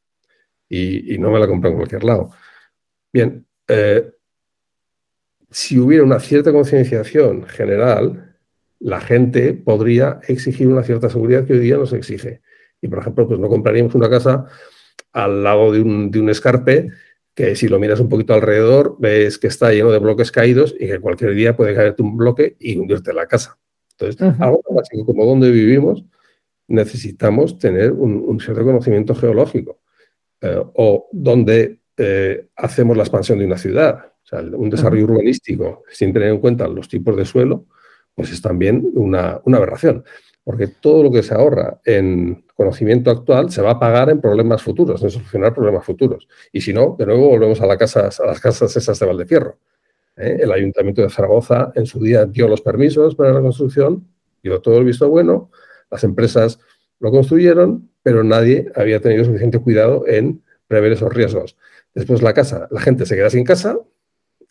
y, 0.69 1.17
no 1.19 1.31
me 1.31 1.39
la 1.39 1.47
compro 1.47 1.69
en 1.69 1.77
cualquier 1.77 2.03
lado. 2.03 2.31
Bien, 3.13 3.45
eh, 3.67 4.11
si 5.49 5.79
hubiera 5.79 6.03
una 6.03 6.19
cierta 6.19 6.51
concienciación 6.51 7.45
general, 7.45 8.26
la 8.79 9.01
gente 9.01 9.53
podría 9.53 10.19
exigir 10.27 10.67
una 10.67 10.83
cierta 10.83 11.09
seguridad 11.09 11.45
que 11.45 11.53
hoy 11.53 11.59
día 11.59 11.77
no 11.77 11.85
se 11.85 11.97
exige. 11.97 12.41
Y, 12.81 12.87
por 12.87 12.99
ejemplo, 12.99 13.27
pues 13.27 13.39
no 13.39 13.49
compraríamos 13.49 13.95
una 13.95 14.09
casa 14.09 14.45
al 15.13 15.43
lado 15.43 15.71
de 15.71 15.81
un, 15.81 16.29
escarpe 16.29 16.89
que 17.33 17.55
si 17.55 17.67
lo 17.67 17.79
miras 17.79 17.99
un 17.99 18.09
poquito 18.09 18.33
alrededor, 18.33 18.95
ves 18.99 19.37
que 19.37 19.47
está 19.47 19.71
lleno 19.71 19.91
de 19.91 19.99
bloques 19.99 20.31
caídos 20.31 20.75
y 20.79 20.87
que 20.87 20.99
cualquier 20.99 21.33
día 21.35 21.55
puede 21.55 21.75
caerte 21.75 22.01
un 22.01 22.17
bloque 22.17 22.55
y 22.59 22.77
hundirte 22.77 23.13
la 23.13 23.27
casa. 23.27 23.57
Entonces, 23.91 24.21
algo 24.39 24.61
básico 24.69 25.05
como 25.05 25.25
donde 25.25 25.51
vivimos, 25.51 26.03
necesitamos 26.67 27.57
tener 27.59 27.91
un, 27.91 28.39
cierto 28.39 28.63
conocimiento 28.63 29.15
geológico. 29.15 29.79
Eh, 30.41 30.61
o 30.75 31.09
donde 31.11 31.79
eh, 31.97 32.47
hacemos 32.55 32.95
la 32.95 33.03
expansión 33.03 33.39
de 33.39 33.45
una 33.45 33.57
ciudad. 33.57 34.13
O 34.23 34.27
sea, 34.27 34.39
un 34.41 34.69
desarrollo 34.69 35.05
urbanístico 35.05 35.83
sin 35.89 36.13
tener 36.13 36.29
en 36.29 36.39
cuenta 36.39 36.67
los 36.67 36.87
tipos 36.87 37.15
de 37.15 37.25
suelo, 37.25 37.65
pues 38.17 38.31
es 38.31 38.41
también 38.41 38.89
una, 38.95 39.41
aberración. 39.45 40.03
Porque 40.43 40.65
todo 40.65 41.03
lo 41.03 41.11
que 41.11 41.21
se 41.21 41.35
ahorra 41.35 41.79
en 41.85 42.43
conocimiento 42.55 43.11
actual 43.11 43.51
se 43.51 43.61
va 43.61 43.71
a 43.71 43.79
pagar 43.79 44.09
en 44.09 44.19
problemas 44.19 44.63
futuros, 44.63 45.03
en 45.03 45.11
solucionar 45.11 45.53
problemas 45.53 45.85
futuros. 45.85 46.27
Y 46.51 46.61
si 46.61 46.73
no, 46.73 46.95
de 46.97 47.05
nuevo 47.05 47.29
volvemos 47.29 47.61
a, 47.61 47.67
la 47.67 47.77
casa, 47.77 48.09
a 48.09 48.25
las 48.25 48.39
casas 48.39 48.75
esas 48.75 48.97
de 48.97 49.05
Valdefierro. 49.05 49.59
¿eh? 50.15 50.37
El 50.39 50.51
Ayuntamiento 50.51 51.03
de 51.03 51.11
Zaragoza 51.11 51.71
en 51.75 51.85
su 51.85 51.99
día 51.99 52.25
dio 52.25 52.47
los 52.47 52.61
permisos 52.61 53.13
para 53.13 53.31
la 53.33 53.41
construcción, 53.41 54.07
dio 54.41 54.59
todo 54.61 54.79
el 54.79 54.85
visto 54.85 55.07
bueno, 55.09 55.51
las 55.91 56.03
empresas 56.03 56.59
lo 56.99 57.11
construyeron, 57.11 57.91
pero 58.01 58.23
nadie 58.23 58.71
había 58.73 58.99
tenido 58.99 59.25
suficiente 59.25 59.59
cuidado 59.59 60.07
en 60.07 60.41
prever 60.65 60.93
esos 60.93 61.13
riesgos. 61.13 61.55
Después 61.93 62.23
la 62.23 62.33
casa, 62.33 62.67
la 62.71 62.81
gente 62.81 63.05
se 63.05 63.15
queda 63.15 63.29
sin 63.29 63.43
casa, 63.43 63.77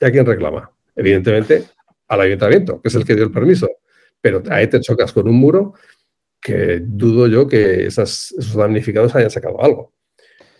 ¿y 0.00 0.04
a 0.04 0.12
quién 0.12 0.24
reclama? 0.24 0.70
Evidentemente 0.94 1.64
al 2.08 2.20
ayuntamiento, 2.20 2.80
que 2.80 2.88
es 2.88 2.94
el 2.94 3.04
que 3.04 3.14
dio 3.14 3.24
el 3.24 3.32
permiso. 3.32 3.68
Pero 4.20 4.42
ahí 4.50 4.68
te 4.68 4.80
chocas 4.80 5.12
con 5.12 5.28
un 5.28 5.36
muro 5.36 5.74
que 6.40 6.80
dudo 6.82 7.26
yo 7.26 7.46
que 7.46 7.86
esos 7.86 8.34
damnificados 8.54 9.14
hayan 9.14 9.30
sacado 9.30 9.62
algo. 9.62 9.92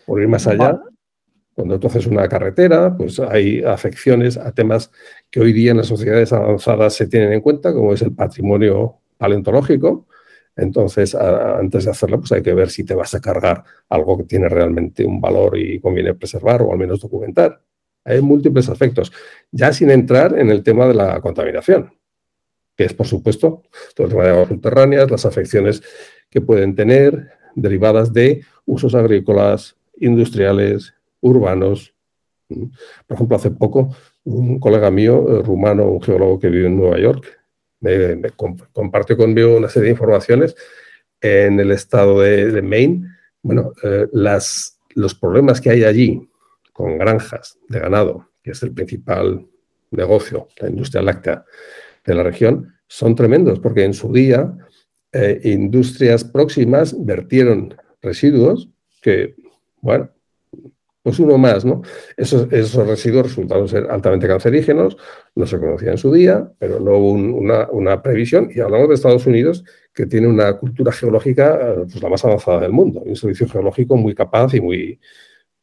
Por 0.05 0.21
ir 0.21 0.27
más 0.27 0.47
allá, 0.47 0.79
cuando 1.53 1.79
tú 1.79 1.87
haces 1.87 2.05
una 2.07 2.27
carretera, 2.27 2.95
pues 2.95 3.19
hay 3.19 3.63
afecciones 3.63 4.37
a 4.37 4.51
temas 4.51 4.91
que 5.29 5.39
hoy 5.39 5.53
día 5.53 5.71
en 5.71 5.77
las 5.77 5.87
sociedades 5.87 6.31
avanzadas 6.33 6.93
se 6.93 7.07
tienen 7.07 7.33
en 7.33 7.41
cuenta, 7.41 7.73
como 7.73 7.93
es 7.93 8.01
el 8.01 8.13
patrimonio 8.13 8.99
paleontológico. 9.17 10.07
Entonces, 10.55 11.13
antes 11.15 11.85
de 11.85 11.91
hacerlo, 11.91 12.19
pues 12.19 12.31
hay 12.31 12.41
que 12.41 12.53
ver 12.53 12.69
si 12.69 12.83
te 12.83 12.95
vas 12.95 13.13
a 13.15 13.21
cargar 13.21 13.63
algo 13.89 14.17
que 14.17 14.23
tiene 14.23 14.49
realmente 14.49 15.05
un 15.05 15.21
valor 15.21 15.57
y 15.57 15.79
conviene 15.79 16.15
preservar 16.15 16.61
o 16.61 16.71
al 16.71 16.77
menos 16.77 16.99
documentar. 16.99 17.61
Hay 18.07 18.21
múltiples 18.21 18.69
aspectos, 18.69 19.11
ya 19.51 19.73
sin 19.73 19.91
entrar 19.91 20.39
en 20.39 20.49
el 20.49 20.63
tema 20.63 20.87
de 20.87 20.93
la 20.93 21.19
contaminación, 21.19 21.93
que 22.77 22.85
es, 22.85 22.93
por 22.93 23.05
supuesto, 23.05 23.63
todo 23.93 24.07
el 24.07 24.13
tema 24.13 24.23
de 24.23 24.29
aguas 24.29 24.47
subterráneas, 24.47 25.11
las 25.11 25.25
afecciones 25.25 25.83
que 26.29 26.39
pueden 26.39 26.73
tener 26.73 27.31
derivadas 27.55 28.13
de 28.13 28.45
usos 28.65 28.95
agrícolas, 28.95 29.75
industriales, 29.97 30.93
urbanos. 31.19 31.93
Por 32.47 33.15
ejemplo, 33.15 33.35
hace 33.35 33.51
poco 33.51 33.93
un 34.23 34.57
colega 34.57 34.89
mío, 34.89 35.25
eh, 35.27 35.43
rumano, 35.43 35.89
un 35.89 36.01
geólogo 36.01 36.39
que 36.39 36.49
vive 36.49 36.67
en 36.67 36.77
Nueva 36.77 36.99
York, 36.99 37.25
me, 37.81 38.21
compartió 38.71 39.17
conmigo 39.17 39.57
una 39.57 39.67
serie 39.67 39.87
de 39.87 39.91
informaciones 39.91 40.55
en 41.19 41.59
el 41.59 41.71
estado 41.71 42.21
de, 42.21 42.61
Maine. 42.61 43.05
Bueno, 43.41 43.73
eh, 43.83 44.07
las, 44.13 44.79
los 44.95 45.13
problemas 45.13 45.59
que 45.59 45.71
hay 45.71 45.83
allí 45.83 46.27
con 46.77 46.99
granjas 46.99 47.57
de 47.67 47.79
ganado, 47.79 48.29
que 48.43 48.51
es 48.51 48.61
el 48.61 48.71
principal 48.71 49.47
negocio, 49.89 50.47
la 50.59 50.69
industria 50.69 51.01
láctea 51.01 51.43
de 52.05 52.13
la 52.13 52.21
región, 52.21 52.71
son 52.85 53.15
tremendos, 53.15 53.59
porque 53.59 53.83
en 53.83 53.95
su 53.95 54.13
día 54.13 54.55
eh, 55.11 55.41
industrias 55.43 56.23
próximas 56.23 56.95
vertieron 57.03 57.75
residuos 57.99 58.69
que, 59.01 59.33
bueno, 59.81 60.11
pues 61.01 61.17
uno 61.17 61.39
más, 61.39 61.65
¿no? 61.65 61.81
Esos, 62.15 62.47
esos, 62.53 62.85
residuos 62.85 63.27
resultaron 63.27 63.67
ser 63.67 63.89
altamente 63.89 64.27
cancerígenos, 64.27 64.97
no 65.33 65.47
se 65.47 65.57
conocía 65.57 65.89
en 65.89 65.97
su 65.97 66.13
día, 66.13 66.51
pero 66.59 66.79
no 66.79 66.95
hubo 66.95 67.11
una, 67.71 68.03
previsión. 68.03 68.51
Y 68.53 68.59
hablamos 68.59 68.89
de 68.89 68.95
Estados 68.95 69.25
Unidos, 69.25 69.63
que 69.95 70.05
tiene 70.05 70.27
una 70.27 70.55
cultura 70.57 70.91
geológica 70.91 71.55
eh, 71.59 71.75
pues, 71.91 72.03
la 72.03 72.09
más 72.09 72.23
avanzada 72.23 72.59
del 72.59 72.71
mundo, 72.71 72.99
un 72.99 73.15
servicio 73.15 73.47
geológico 73.47 73.97
muy 73.97 74.13
capaz 74.13 74.53
y 74.53 74.61
muy, 74.61 74.99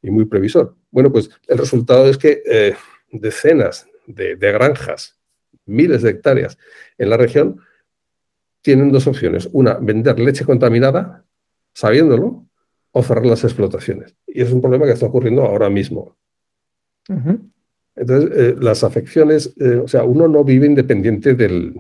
y 0.04 0.11
muy 0.11 0.26
previsor. 0.26 0.76
Bueno, 0.90 1.11
pues 1.11 1.30
el 1.49 1.56
resultado 1.56 2.06
es 2.06 2.18
que 2.18 2.42
eh, 2.44 2.75
decenas 3.11 3.88
de, 4.06 4.37
de 4.37 4.52
granjas, 4.52 5.18
miles 5.64 6.02
de 6.02 6.11
hectáreas 6.11 6.58
en 6.99 7.08
la 7.08 7.16
región, 7.16 7.58
tienen 8.61 8.92
dos 8.92 9.06
opciones. 9.06 9.49
Una, 9.52 9.75
vender 9.75 10.20
leche 10.20 10.44
contaminada, 10.44 11.25
sabiéndolo, 11.73 12.46
o 12.92 13.02
cerrar 13.02 13.25
las 13.25 13.44
explotaciones. 13.44 14.14
Y 14.26 14.42
es 14.42 14.52
un 14.52 14.61
problema 14.61 14.84
que 14.84 14.92
está 14.92 15.06
ocurriendo 15.06 15.42
ahora 15.42 15.70
mismo. 15.70 16.16
Entonces, 17.96 18.30
eh, 18.37 18.56
las 18.61 18.84
afecciones, 18.84 19.54
eh, 19.58 19.80
o 19.82 19.88
sea, 19.88 20.04
uno 20.04 20.28
no 20.28 20.44
vive 20.44 20.66
independiente 20.66 21.34
del, 21.34 21.75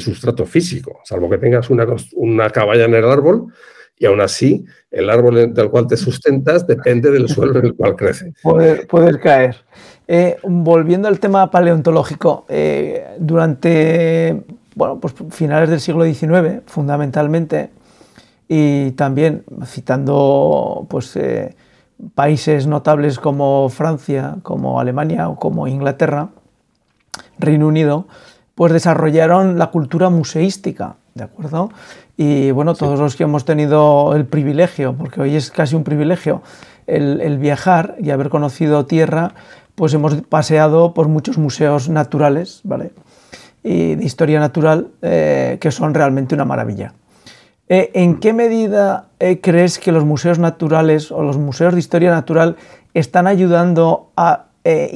sustrato 0.00 0.46
físico, 0.46 1.00
salvo 1.04 1.28
que 1.30 1.38
tengas 1.38 1.70
una, 1.70 1.86
una 2.14 2.50
caballa 2.50 2.84
en 2.84 2.94
el 2.94 3.04
árbol 3.04 3.52
y 3.98 4.06
aún 4.06 4.20
así 4.20 4.64
el 4.90 5.08
árbol 5.08 5.54
del 5.54 5.70
cual 5.70 5.86
te 5.86 5.96
sustentas 5.96 6.66
depende 6.66 7.10
del 7.10 7.28
suelo 7.28 7.58
en 7.58 7.66
el 7.66 7.74
cual 7.74 7.96
crece. 7.96 8.32
Poder, 8.42 9.20
caer. 9.20 9.56
Eh, 10.08 10.36
volviendo 10.42 11.08
al 11.08 11.20
tema 11.20 11.50
paleontológico, 11.50 12.46
durante 13.18 14.44
bueno, 14.74 14.98
pues 15.00 15.14
finales 15.30 15.70
del 15.70 15.80
siglo 15.80 16.04
XIX, 16.04 16.62
fundamentalmente, 16.66 17.70
y 18.48 18.92
también 18.92 19.44
citando 19.64 20.86
pues, 20.88 21.16
eh, 21.16 21.54
países 22.14 22.66
notables 22.66 23.18
como 23.18 23.68
Francia, 23.68 24.36
como 24.42 24.80
Alemania 24.80 25.28
o 25.28 25.36
como 25.38 25.68
Inglaterra, 25.68 26.30
Reino 27.38 27.66
Unido, 27.66 28.06
pues 28.54 28.72
desarrollaron 28.72 29.58
la 29.58 29.68
cultura 29.68 30.10
museística, 30.10 30.96
¿de 31.14 31.24
acuerdo? 31.24 31.70
Y 32.16 32.50
bueno, 32.50 32.74
todos 32.74 32.98
los 32.98 33.16
que 33.16 33.24
hemos 33.24 33.44
tenido 33.44 34.14
el 34.14 34.26
privilegio, 34.26 34.94
porque 34.94 35.20
hoy 35.20 35.36
es 35.36 35.50
casi 35.50 35.74
un 35.74 35.84
privilegio, 35.84 36.42
el, 36.86 37.38
viajar 37.38 37.96
y 38.00 38.10
haber 38.10 38.28
conocido 38.28 38.86
tierra, 38.86 39.34
pues 39.74 39.94
hemos 39.94 40.14
paseado 40.22 40.94
por 40.94 41.08
muchos 41.08 41.38
museos 41.38 41.88
naturales, 41.88 42.60
¿vale? 42.64 42.92
Y 43.62 43.94
de 43.94 44.04
historia 44.04 44.40
natural, 44.40 44.88
eh, 45.00 45.58
que 45.60 45.70
son 45.70 45.94
realmente 45.94 46.34
una 46.34 46.44
maravilla. 46.44 46.92
Eh, 47.74 47.90
¿En 47.94 48.20
qué 48.20 48.34
medida 48.34 49.06
eh, 49.18 49.40
crees 49.40 49.78
que 49.78 49.92
los 49.92 50.04
museos 50.04 50.38
naturales 50.38 51.10
o 51.10 51.22
los 51.22 51.38
museos 51.38 51.72
de 51.72 51.80
historia 51.80 52.10
natural 52.10 52.56
están 52.92 53.26
ayudando 53.26 54.10
a, 54.14 54.48
eh, 54.64 54.90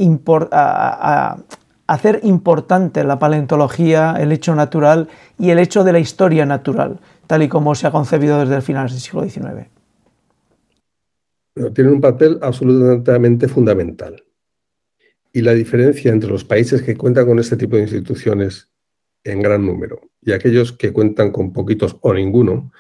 hacer 1.87 2.21
importante 2.23 3.05
la 3.05 3.19
paleontología, 3.19 4.17
el 4.19 4.33
hecho 4.33 4.55
natural 4.55 5.09
y 5.39 5.51
el 5.51 5.59
hecho 5.59 5.85
de 5.85 5.93
la 5.93 5.99
historia 5.99 6.47
natural, 6.47 6.99
tal 7.27 7.43
y 7.43 7.49
como 7.49 7.75
se 7.75 7.87
ha 7.87 7.91
concebido 7.91 8.41
desde 8.41 8.57
el 8.57 8.63
final 8.63 8.89
del 8.89 8.99
siglo 8.99 9.23
XIX? 9.23 9.69
Tienen 11.75 11.95
un 11.95 12.01
papel 12.01 12.39
absolutamente 12.43 13.49
fundamental. 13.49 14.23
Y 15.33 15.43
la 15.43 15.53
diferencia 15.53 16.13
entre 16.13 16.31
los 16.31 16.45
países 16.45 16.83
que 16.83 16.97
cuentan 16.97 17.27
con 17.27 17.39
este 17.39 17.57
tipo 17.57 17.77
de 17.77 17.83
instituciones 17.83 18.71
en 19.25 19.43
gran 19.43 19.65
número 19.65 20.01
y 20.23 20.33
aquellos 20.33 20.73
que 20.73 20.93
cuentan 20.93 21.31
con 21.31 21.53
poquitos 21.53 21.97
o 22.01 22.15
ninguno, 22.15 22.73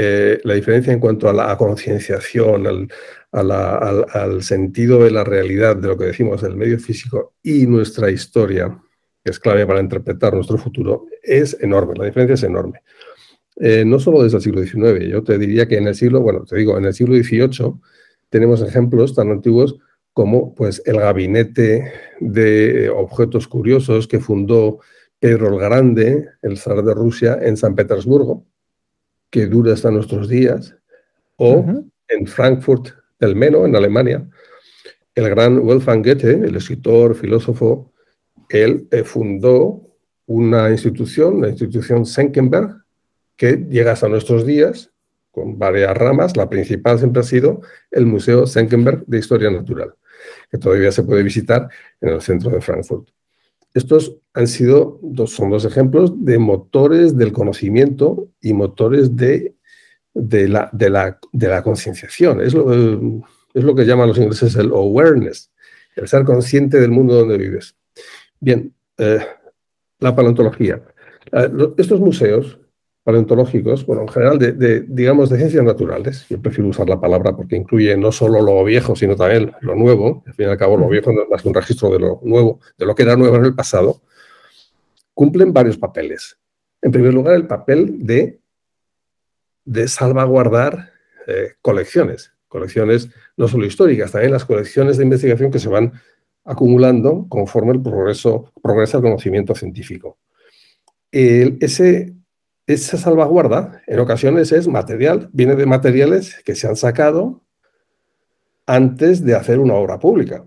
eh, 0.00 0.40
la 0.44 0.54
diferencia 0.54 0.92
en 0.92 1.00
cuanto 1.00 1.28
a 1.28 1.32
la 1.32 1.56
concienciación, 1.56 2.88
al, 3.32 4.42
sentido 4.42 5.02
de 5.02 5.10
la 5.10 5.24
realidad 5.24 5.74
de 5.74 5.88
lo 5.88 5.98
que 5.98 6.04
decimos 6.04 6.40
del 6.40 6.54
medio 6.54 6.78
físico 6.78 7.34
y 7.42 7.66
nuestra 7.66 8.08
historia, 8.08 8.80
que 9.24 9.32
es 9.32 9.40
clave 9.40 9.66
para 9.66 9.80
interpretar 9.80 10.34
nuestro 10.34 10.56
futuro, 10.56 11.06
es 11.20 11.56
enorme. 11.60 11.94
La 11.96 12.04
diferencia 12.04 12.34
es 12.34 12.44
enorme. 12.44 12.82
Eh, 13.56 13.84
no 13.84 13.98
solo 13.98 14.22
desde 14.22 14.36
el 14.36 14.42
siglo 14.44 14.62
XIX, 14.62 15.04
yo 15.10 15.24
te 15.24 15.36
diría 15.36 15.66
que 15.66 15.78
en 15.78 15.88
el 15.88 15.96
siglo, 15.96 16.20
bueno, 16.20 16.44
te 16.44 16.54
digo, 16.54 16.78
en 16.78 16.84
el 16.84 16.94
siglo 16.94 17.16
XVIII 17.16 17.74
tenemos 18.30 18.62
ejemplos 18.62 19.16
tan 19.16 19.32
antiguos 19.32 19.80
como 20.12 20.54
pues, 20.54 20.80
el 20.86 21.00
gabinete 21.00 21.92
de 22.20 22.88
objetos 22.88 23.48
curiosos 23.48 24.06
que 24.06 24.20
fundó 24.20 24.78
Pedro 25.18 25.48
el 25.48 25.58
Grande, 25.58 26.28
el 26.42 26.56
zar 26.56 26.84
de 26.84 26.94
Rusia, 26.94 27.36
en 27.42 27.56
San 27.56 27.74
Petersburgo, 27.74 28.46
que 29.30 29.46
dura 29.46 29.74
hasta 29.74 29.90
nuestros 29.90 30.28
días, 30.28 30.74
o 31.36 31.64
en 32.08 32.26
Frankfurt 32.26 32.88
del 33.20 33.36
Meno, 33.36 33.64
en 33.66 33.76
Alemania, 33.76 34.28
el 35.14 35.28
gran 35.30 35.60
Wolfgang 35.60 36.04
Goethe, 36.04 36.30
el 36.30 36.56
escritor, 36.56 37.14
filósofo, 37.14 37.92
él 38.48 38.88
eh, 38.90 39.04
fundó 39.04 39.82
una 40.26 40.70
institución, 40.70 41.40
la 41.40 41.48
institución 41.48 42.06
Senckenberg, 42.06 42.82
que 43.36 43.56
llega 43.56 43.92
hasta 43.92 44.08
nuestros 44.08 44.46
días 44.46 44.92
con 45.30 45.58
varias 45.58 45.96
ramas. 45.96 46.36
La 46.36 46.48
principal 46.48 46.98
siempre 46.98 47.20
ha 47.20 47.24
sido 47.24 47.62
el 47.90 48.06
Museo 48.06 48.46
Senckenberg 48.46 49.04
de 49.06 49.18
Historia 49.18 49.50
Natural, 49.50 49.94
que 50.50 50.58
todavía 50.58 50.92
se 50.92 51.02
puede 51.02 51.22
visitar 51.22 51.68
en 52.00 52.10
el 52.10 52.20
centro 52.20 52.50
de 52.50 52.60
Frankfurt. 52.60 53.08
Estos 53.74 54.16
han 54.34 54.46
sido, 54.46 54.98
dos, 55.02 55.32
son 55.32 55.50
dos 55.50 55.64
ejemplos 55.64 56.12
de 56.24 56.38
motores 56.38 57.16
del 57.16 57.32
conocimiento 57.32 58.28
y 58.40 58.52
motores 58.52 59.14
de, 59.16 59.54
de 60.14 60.48
la, 60.48 60.70
de 60.72 60.90
la, 60.90 61.18
de 61.32 61.48
la 61.48 61.62
concienciación. 61.62 62.40
Es 62.40 62.54
lo, 62.54 62.72
es 62.72 63.64
lo 63.64 63.74
que 63.74 63.84
llaman 63.84 64.08
los 64.08 64.18
ingleses 64.18 64.56
el 64.56 64.70
awareness, 64.70 65.50
el 65.96 66.08
ser 66.08 66.24
consciente 66.24 66.80
del 66.80 66.90
mundo 66.90 67.14
donde 67.14 67.36
vives. 67.36 67.76
Bien, 68.40 68.72
eh, 68.96 69.20
la 69.98 70.14
paleontología. 70.14 70.82
Eh, 71.32 71.50
estos 71.76 72.00
museos 72.00 72.58
paleontológicos, 73.08 73.86
bueno, 73.86 74.02
en 74.02 74.08
general 74.08 74.38
de, 74.38 74.84
digamos, 74.86 75.30
de 75.30 75.38
ciencias 75.38 75.64
naturales. 75.64 76.26
Yo 76.28 76.42
prefiero 76.42 76.68
usar 76.68 76.90
la 76.90 77.00
palabra 77.00 77.34
porque 77.34 77.56
incluye 77.56 77.96
no 77.96 78.12
solo 78.12 78.42
lo 78.42 78.62
viejo, 78.64 78.94
sino 78.94 79.16
también 79.16 79.50
lo 79.62 79.74
nuevo. 79.74 80.22
Al 80.26 80.34
fin 80.34 80.44
y 80.44 80.50
al 80.50 80.58
cabo, 80.58 80.76
lo 80.76 80.90
viejo 80.90 81.10
no 81.10 81.22
es 81.22 81.28
más 81.30 81.40
que 81.40 81.48
un 81.48 81.54
registro 81.54 81.88
de 81.88 82.00
lo 82.00 82.20
nuevo, 82.22 82.60
de 82.76 82.84
lo 82.84 82.94
que 82.94 83.04
era 83.04 83.16
nuevo 83.16 83.36
en 83.36 83.46
el 83.46 83.54
pasado. 83.54 84.02
Cumplen 85.14 85.54
varios 85.54 85.78
papeles. 85.78 86.38
En 86.82 86.92
primer 86.92 87.14
lugar, 87.14 87.34
el 87.36 87.46
papel 87.46 88.04
de, 88.04 88.40
de 89.64 89.88
salvaguardar 89.88 90.90
eh, 91.26 91.54
colecciones. 91.62 92.34
Colecciones 92.46 93.08
no 93.38 93.48
solo 93.48 93.64
históricas, 93.64 94.12
también 94.12 94.32
las 94.32 94.44
colecciones 94.44 94.98
de 94.98 95.04
investigación 95.04 95.50
que 95.50 95.58
se 95.58 95.70
van 95.70 95.94
acumulando 96.44 97.24
conforme 97.30 97.72
el 97.72 97.80
progreso, 97.80 98.52
progresa 98.62 98.98
el 98.98 99.02
conocimiento 99.04 99.54
científico. 99.54 100.18
ese, 101.10 102.17
esa 102.68 102.98
salvaguarda 102.98 103.82
en 103.86 103.98
ocasiones 103.98 104.52
es 104.52 104.68
material, 104.68 105.30
viene 105.32 105.56
de 105.56 105.64
materiales 105.64 106.36
que 106.44 106.54
se 106.54 106.68
han 106.68 106.76
sacado 106.76 107.42
antes 108.66 109.24
de 109.24 109.34
hacer 109.34 109.58
una 109.58 109.74
obra 109.74 109.98
pública. 109.98 110.44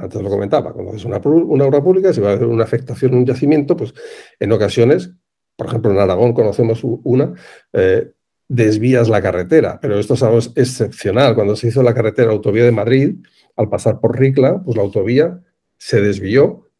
Antes 0.00 0.22
lo 0.22 0.30
comentaba, 0.30 0.72
cuando 0.72 0.92
haces 0.92 1.04
una, 1.04 1.18
obra 1.18 1.82
pública, 1.82 2.14
si 2.14 2.22
va 2.22 2.30
a 2.30 2.34
hacer 2.34 2.46
una 2.46 2.64
afectación 2.64 3.12
en 3.12 3.18
un 3.18 3.26
yacimiento, 3.26 3.76
pues 3.76 3.92
en 4.40 4.52
ocasiones, 4.52 5.10
por 5.54 5.66
ejemplo 5.66 5.90
en 5.90 5.98
Aragón 5.98 6.32
conocemos 6.32 6.80
una, 6.82 7.34
eh, 7.74 8.10
desvías 8.48 9.10
la 9.10 9.20
carretera, 9.20 9.78
pero 9.82 9.98
esto 9.98 10.14
es 10.14 10.22
algo 10.22 10.38
excepcional. 10.38 11.34
Cuando 11.34 11.56
se 11.56 11.68
hizo 11.68 11.82
la 11.82 11.92
carretera 11.92 12.32
autovía 12.32 12.64
de 12.64 12.72
Madrid, 12.72 13.16
al 13.56 13.68
pasar 13.68 14.00
por 14.00 14.18
Ricla, 14.18 14.62
pues 14.64 14.78
la 14.78 14.82
autovía 14.82 15.42
se 15.76 16.00
desvió, 16.00 16.70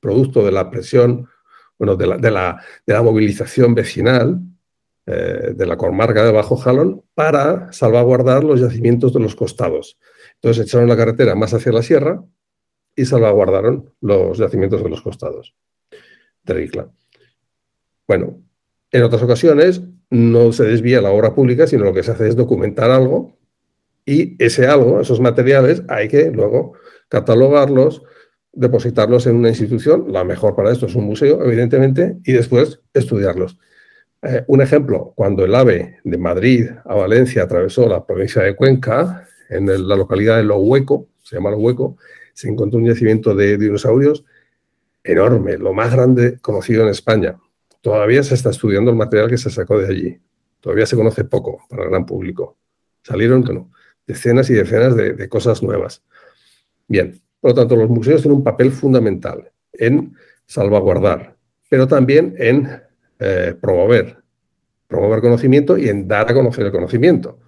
producto 0.00 0.46
de 0.46 0.52
la 0.52 0.70
presión, 0.70 1.28
bueno, 1.78 1.96
de 1.96 2.30
la, 2.30 3.02
movilización 3.02 3.74
vecinal 3.74 4.40
eh, 5.06 5.52
de 5.54 5.66
la 5.66 5.76
comarca 5.76 6.24
de 6.24 6.32
Bajo 6.32 6.56
Jalón 6.56 7.02
para 7.14 7.72
salvaguardar 7.72 8.44
los 8.44 8.60
yacimientos 8.60 9.12
de 9.12 9.20
los 9.20 9.34
costados. 9.34 9.98
Entonces 10.34 10.66
echaron 10.66 10.88
la 10.88 10.96
carretera 10.96 11.34
más 11.34 11.54
hacia 11.54 11.72
la 11.72 11.82
sierra 11.82 12.22
y 12.94 13.04
salvaguardaron 13.04 13.92
los 14.00 14.38
yacimientos 14.38 14.82
de 14.82 14.88
los 14.90 15.02
costados 15.02 15.54
de 16.42 16.54
Ricla. 16.54 16.90
Bueno, 18.06 18.42
en 18.90 19.02
otras 19.02 19.22
ocasiones 19.22 19.82
no 20.10 20.52
se 20.52 20.64
desvía 20.64 21.00
la 21.00 21.10
obra 21.10 21.34
pública, 21.34 21.66
sino 21.66 21.84
lo 21.84 21.92
que 21.94 22.02
se 22.02 22.12
hace 22.12 22.28
es 22.28 22.36
documentar 22.36 22.90
algo 22.90 23.38
y 24.04 24.42
ese 24.42 24.66
algo, 24.66 25.00
esos 25.00 25.20
materiales, 25.20 25.82
hay 25.88 26.08
que 26.08 26.30
luego 26.30 26.72
catalogarlos, 27.08 28.02
depositarlos 28.52 29.26
en 29.26 29.36
una 29.36 29.48
institución, 29.48 30.12
la 30.12 30.24
mejor 30.24 30.56
para 30.56 30.72
esto 30.72 30.86
es 30.86 30.94
un 30.94 31.04
museo, 31.04 31.44
evidentemente, 31.44 32.18
y 32.24 32.32
después 32.32 32.80
estudiarlos. 32.92 33.58
Eh, 34.22 34.44
un 34.48 34.60
ejemplo, 34.60 35.12
cuando 35.14 35.44
el 35.44 35.54
AVE 35.54 35.98
de 36.02 36.18
Madrid 36.18 36.68
a 36.84 36.94
Valencia 36.94 37.44
atravesó 37.44 37.88
la 37.88 38.04
provincia 38.04 38.42
de 38.42 38.56
Cuenca, 38.56 39.28
en 39.48 39.66
la 39.66 39.96
localidad 39.96 40.36
de 40.36 40.44
Lo 40.44 40.58
Hueco, 40.58 41.08
se 41.22 41.36
llama 41.36 41.50
Lo 41.50 41.58
Hueco, 41.58 41.96
se 42.34 42.48
encontró 42.48 42.78
un 42.78 42.86
yacimiento 42.86 43.34
de 43.34 43.56
dinosaurios 43.56 44.24
enorme, 45.02 45.56
lo 45.56 45.72
más 45.72 45.92
grande 45.92 46.38
conocido 46.40 46.82
en 46.82 46.90
España. 46.90 47.38
Todavía 47.80 48.22
se 48.22 48.34
está 48.34 48.50
estudiando 48.50 48.90
el 48.90 48.96
material 48.96 49.30
que 49.30 49.38
se 49.38 49.50
sacó 49.50 49.78
de 49.78 49.88
allí. 49.88 50.20
Todavía 50.60 50.86
se 50.86 50.96
conoce 50.96 51.24
poco 51.24 51.60
para 51.68 51.84
el 51.84 51.90
gran 51.90 52.04
público. 52.04 52.58
Salieron 53.02 53.70
decenas 54.06 54.50
y 54.50 54.54
decenas 54.54 54.96
de, 54.96 55.28
cosas 55.28 55.62
nuevas. 55.62 56.02
Bien, 56.86 57.20
por 57.40 57.50
lo 57.50 57.54
tanto, 57.54 57.76
los 57.76 57.88
museos 57.88 58.22
tienen 58.22 58.38
un 58.38 58.44
papel 58.44 58.72
fundamental 58.72 59.50
en 59.72 60.14
salvaguardar, 60.46 61.36
pero 61.68 61.86
también 61.86 62.34
en 62.38 62.68
eh, 63.18 63.54
promover, 63.60 64.16
promover 64.86 65.20
conocimiento 65.20 65.78
y 65.78 65.88
en 65.88 66.08
dar 66.08 66.30
a 66.30 66.34
conocer 66.34 66.66
el 66.66 66.72
conocimiento. 66.72 67.38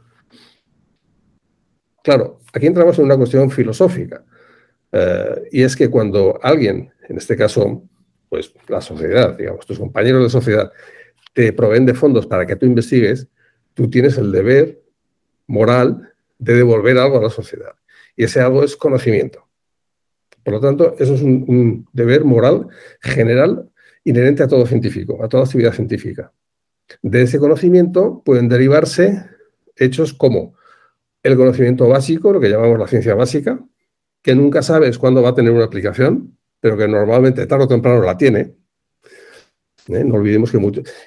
Claro, 2.03 2.41
aquí 2.53 2.67
entramos 2.67 2.99
en 2.99 3.05
una 3.07 3.17
cuestión 3.17 3.51
filosófica, 3.51 4.25
eh, 4.93 5.49
y 5.53 5.63
es 5.63 5.77
que 5.77 5.89
cuando 5.89 6.39
alguien, 6.43 6.93
en 7.09 7.17
este 7.17 7.37
caso, 7.37 7.83
pues 8.29 8.55
la 8.69 8.81
sociedad, 8.81 9.37
digamos, 9.37 9.67
tus 9.67 9.79
compañeros 9.79 10.23
de 10.23 10.31
sociedad, 10.31 10.73
te 11.33 11.53
proveen 11.53 11.87
de 11.87 11.95
fondos 11.95 12.27
para 12.27 12.47
que 12.47 12.57
tú 12.57 12.67
investigues, 12.67 13.29
tú 13.75 13.91
tienes 13.91 14.19
el 14.19 14.33
deber 14.33 14.81
moral 15.47 16.13
de 16.39 16.55
devolver 16.55 16.99
algo 16.99 17.19
a 17.19 17.23
la 17.23 17.31
sociedad. 17.31 17.75
Y 18.17 18.25
ese 18.25 18.41
algo 18.41 18.65
es 18.65 18.77
conocimiento. 18.77 19.50
Por 20.43 20.55
lo 20.55 20.61
tanto, 20.61 20.97
eso 20.99 21.15
es 21.15 21.23
un, 21.23 21.87
deber 21.93 22.25
moral 22.25 22.69
general 23.01 23.69
inherente 24.05 24.43
a 24.43 24.49
todo 24.49 24.67
científico, 24.67 25.23
a 25.23 25.29
toda 25.29 25.45
actividad 25.45 25.73
científica. 25.73 26.33
De 27.03 27.23
ese 27.23 27.39
conocimiento 27.39 28.23
pueden 28.25 28.49
derivarse 28.49 29.25
hechos 29.77 30.15
como 30.15 30.55
el 31.23 31.37
conocimiento 31.37 31.89
básico, 31.89 32.33
lo 32.33 32.41
que 32.41 32.49
llamamos 32.49 32.79
la 32.79 32.89
ciencia 32.89 33.15
básica, 33.15 33.61
que 34.23 34.35
nunca 34.35 34.63
sabes 34.63 34.99
cuándo 34.99 35.23
va 35.23 35.31
a 35.31 35.35
tener 35.35 35.53
una 35.53 35.65
aplicación, 35.65 36.37
pero 36.61 36.77
que 36.77 36.89
normalmente 36.89 37.47
tarde 37.47 37.65
o 37.65 37.69
temprano 37.69 38.03
la 38.03 38.17
tiene. 38.17 38.55
¿eh? 39.89 40.05
No 40.05 40.17
olvidemos 40.17 40.51
que, 40.51 40.59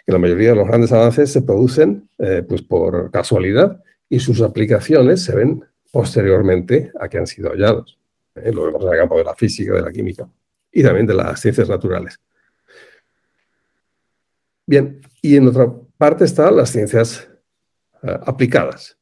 la 0.08 0.18
mayoría 0.18 0.50
de 0.50 0.56
los 0.56 0.68
grandes 0.68 0.92
avances 0.92 1.32
se 1.32 1.42
producen 1.42 2.10
eh, 2.20 2.44
pues 2.48 2.62
por 2.62 3.12
casualidad 3.12 3.82
y 4.10 4.20
sus 4.20 4.42
aplicaciones 4.42 5.24
se 5.24 5.36
ven 5.36 5.64
posteriormente 5.92 6.92
a 7.00 7.08
que 7.08 7.18
han 7.18 7.28
sido 7.28 7.50
hallados. 7.52 7.98
¿Eh? 8.36 8.52
Lo 8.52 8.66
vemos 8.66 8.84
en 8.84 8.94
el 8.94 9.00
campo 9.00 9.18
de 9.18 9.24
la 9.24 9.36
física, 9.36 9.74
de 9.74 9.82
la 9.82 9.92
química 9.92 10.28
y 10.72 10.84
también 10.84 11.06
de 11.06 11.14
las 11.14 11.40
ciencias 11.40 11.70
naturales. 11.70 12.20
Bien, 14.66 15.02
y 15.22 15.36
en 15.36 15.48
otra 15.48 15.72
parte 15.98 16.26
están 16.26 16.56
las 16.56 16.70
ciencias 16.72 17.30
aplicadas. 18.02 18.98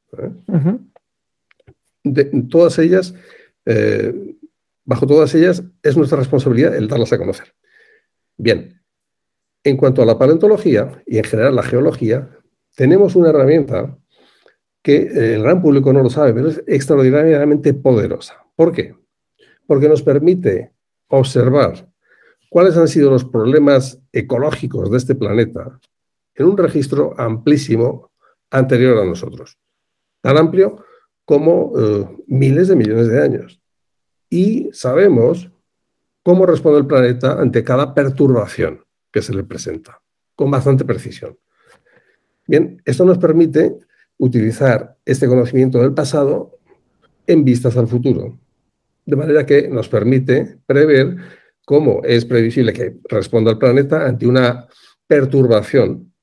De, 2.03 2.25
todas 2.49 2.77
ellas 2.79 3.13
Bajo 4.91 5.07
todas 5.07 5.33
ellas 5.35 5.63
es 5.83 5.95
nuestra 5.95 6.17
responsabilidad 6.17 6.75
el 6.75 6.87
darlas 6.87 7.13
a 7.13 7.17
conocer. 7.17 7.53
Bien, 8.37 8.81
en 9.63 9.77
cuanto 9.77 10.01
a 10.01 10.05
la 10.05 10.17
paleontología 10.17 11.03
y 11.05 11.17
en 11.17 11.23
general 11.23 11.55
la 11.55 11.63
geología, 11.63 12.29
tenemos 12.75 13.15
una 13.15 13.29
herramienta 13.29 13.97
que 14.81 14.95
eh, 14.95 15.35
el 15.35 15.43
gran 15.43 15.61
público 15.61 15.93
no 15.93 16.01
lo 16.01 16.09
sabe, 16.09 16.33
pero 16.33 16.49
es 16.49 16.63
extraordinariamente 16.65 17.73
poderosa. 17.73 18.43
¿Por 18.55 18.71
qué? 18.71 18.95
Porque 19.71 19.87
nos 19.87 20.03
permite 20.03 20.73
observar 21.07 21.89
cuáles 22.49 22.75
han 22.75 22.89
sido 22.89 23.09
los 23.09 23.23
problemas 23.23 24.01
ecológicos 24.11 24.91
de 24.91 24.97
este 24.97 25.15
planeta 25.15 25.79
en 26.35 26.45
un 26.45 26.57
registro 26.57 27.17
amplísimo 27.17 28.11
anterior 28.49 28.97
a 28.97 29.05
nosotros, 29.05 29.57
tan 30.19 30.37
amplio 30.37 30.83
como 31.23 31.71
eh, 31.79 32.05
miles 32.27 32.67
de 32.67 32.75
millones 32.75 33.07
de 33.07 33.23
años 33.23 33.61
y 34.29 34.69
sabemos 34.73 35.49
cómo 36.21 36.45
responde 36.45 36.79
el 36.79 36.85
planeta 36.85 37.39
ante 37.39 37.63
cada 37.63 37.93
perturbación 37.93 38.83
que 39.09 39.21
se 39.21 39.33
le 39.33 39.45
presenta, 39.45 40.01
con 40.35 40.51
bastante 40.51 40.83
precisión. 40.83 41.37
Bien, 42.45 42.81
esto 42.83 43.05
nos 43.05 43.19
permite 43.19 43.77
utilizar 44.17 44.97
este 45.05 45.29
conocimiento 45.29 45.79
del 45.79 45.93
pasado 45.93 46.59
en 47.25 47.45
vistas 47.45 47.77
al 47.77 47.87
futuro, 47.87 48.37
de 49.05 49.15
manera 49.15 49.45
que 49.45 49.67
nos 49.67 49.89
permite 49.89 50.57
prever 50.65 51.15
cómo 51.65 52.01
es 52.03 52.25
previsible 52.25 52.73
que 52.73 52.97
responda 53.09 53.51
el 53.51 53.57
planeta 53.57 54.05
ante 54.05 54.27
una 54.27 54.67
perturbación 55.07 56.13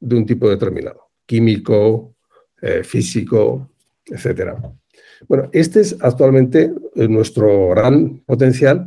de 0.00 0.16
un 0.16 0.26
tipo 0.26 0.48
determinado, 0.48 1.10
químico, 1.26 2.16
eh, 2.60 2.82
físico, 2.82 3.70
etcétera. 4.04 4.60
Bueno, 5.28 5.48
este 5.52 5.80
es 5.80 5.96
actualmente 6.00 6.72
eh, 6.94 7.08
nuestro 7.08 7.70
gran 7.70 8.18
potencial 8.20 8.86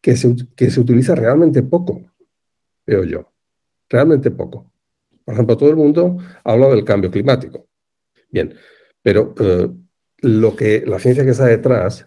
que 0.00 0.16
se, 0.16 0.34
que 0.54 0.70
se 0.70 0.80
utiliza 0.80 1.14
realmente 1.14 1.62
poco, 1.62 2.02
veo 2.86 3.04
yo, 3.04 3.32
realmente 3.88 4.30
poco. 4.30 4.70
Por 5.24 5.34
ejemplo, 5.34 5.56
todo 5.56 5.70
el 5.70 5.76
mundo 5.76 6.18
habla 6.44 6.68
del 6.68 6.84
cambio 6.84 7.10
climático. 7.10 7.66
Bien, 8.30 8.54
pero 9.02 9.34
eh, 9.40 9.68
lo 10.18 10.56
que 10.56 10.84
la 10.86 10.98
ciencia 10.98 11.24
que 11.24 11.30
está 11.30 11.46
detrás 11.46 12.06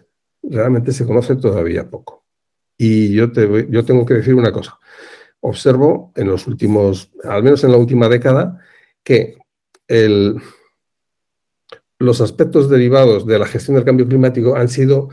realmente 0.50 0.92
se 0.92 1.06
conoce 1.06 1.36
todavía 1.36 1.88
poco. 1.88 2.24
Y 2.76 3.12
yo, 3.12 3.30
te, 3.30 3.66
yo 3.70 3.84
tengo 3.84 4.04
que 4.04 4.14
decir 4.14 4.34
una 4.34 4.52
cosa. 4.52 4.78
Observo 5.40 6.12
en 6.16 6.28
los 6.28 6.46
últimos, 6.46 7.10
al 7.24 7.42
menos 7.42 7.64
en 7.64 7.70
la 7.70 7.76
última 7.76 8.08
década, 8.08 8.60
que 9.02 9.38
el, 9.88 10.36
los 11.98 12.20
aspectos 12.20 12.68
derivados 12.68 13.26
de 13.26 13.38
la 13.38 13.46
gestión 13.46 13.76
del 13.76 13.84
cambio 13.84 14.08
climático 14.08 14.56
han 14.56 14.68
sido 14.68 15.10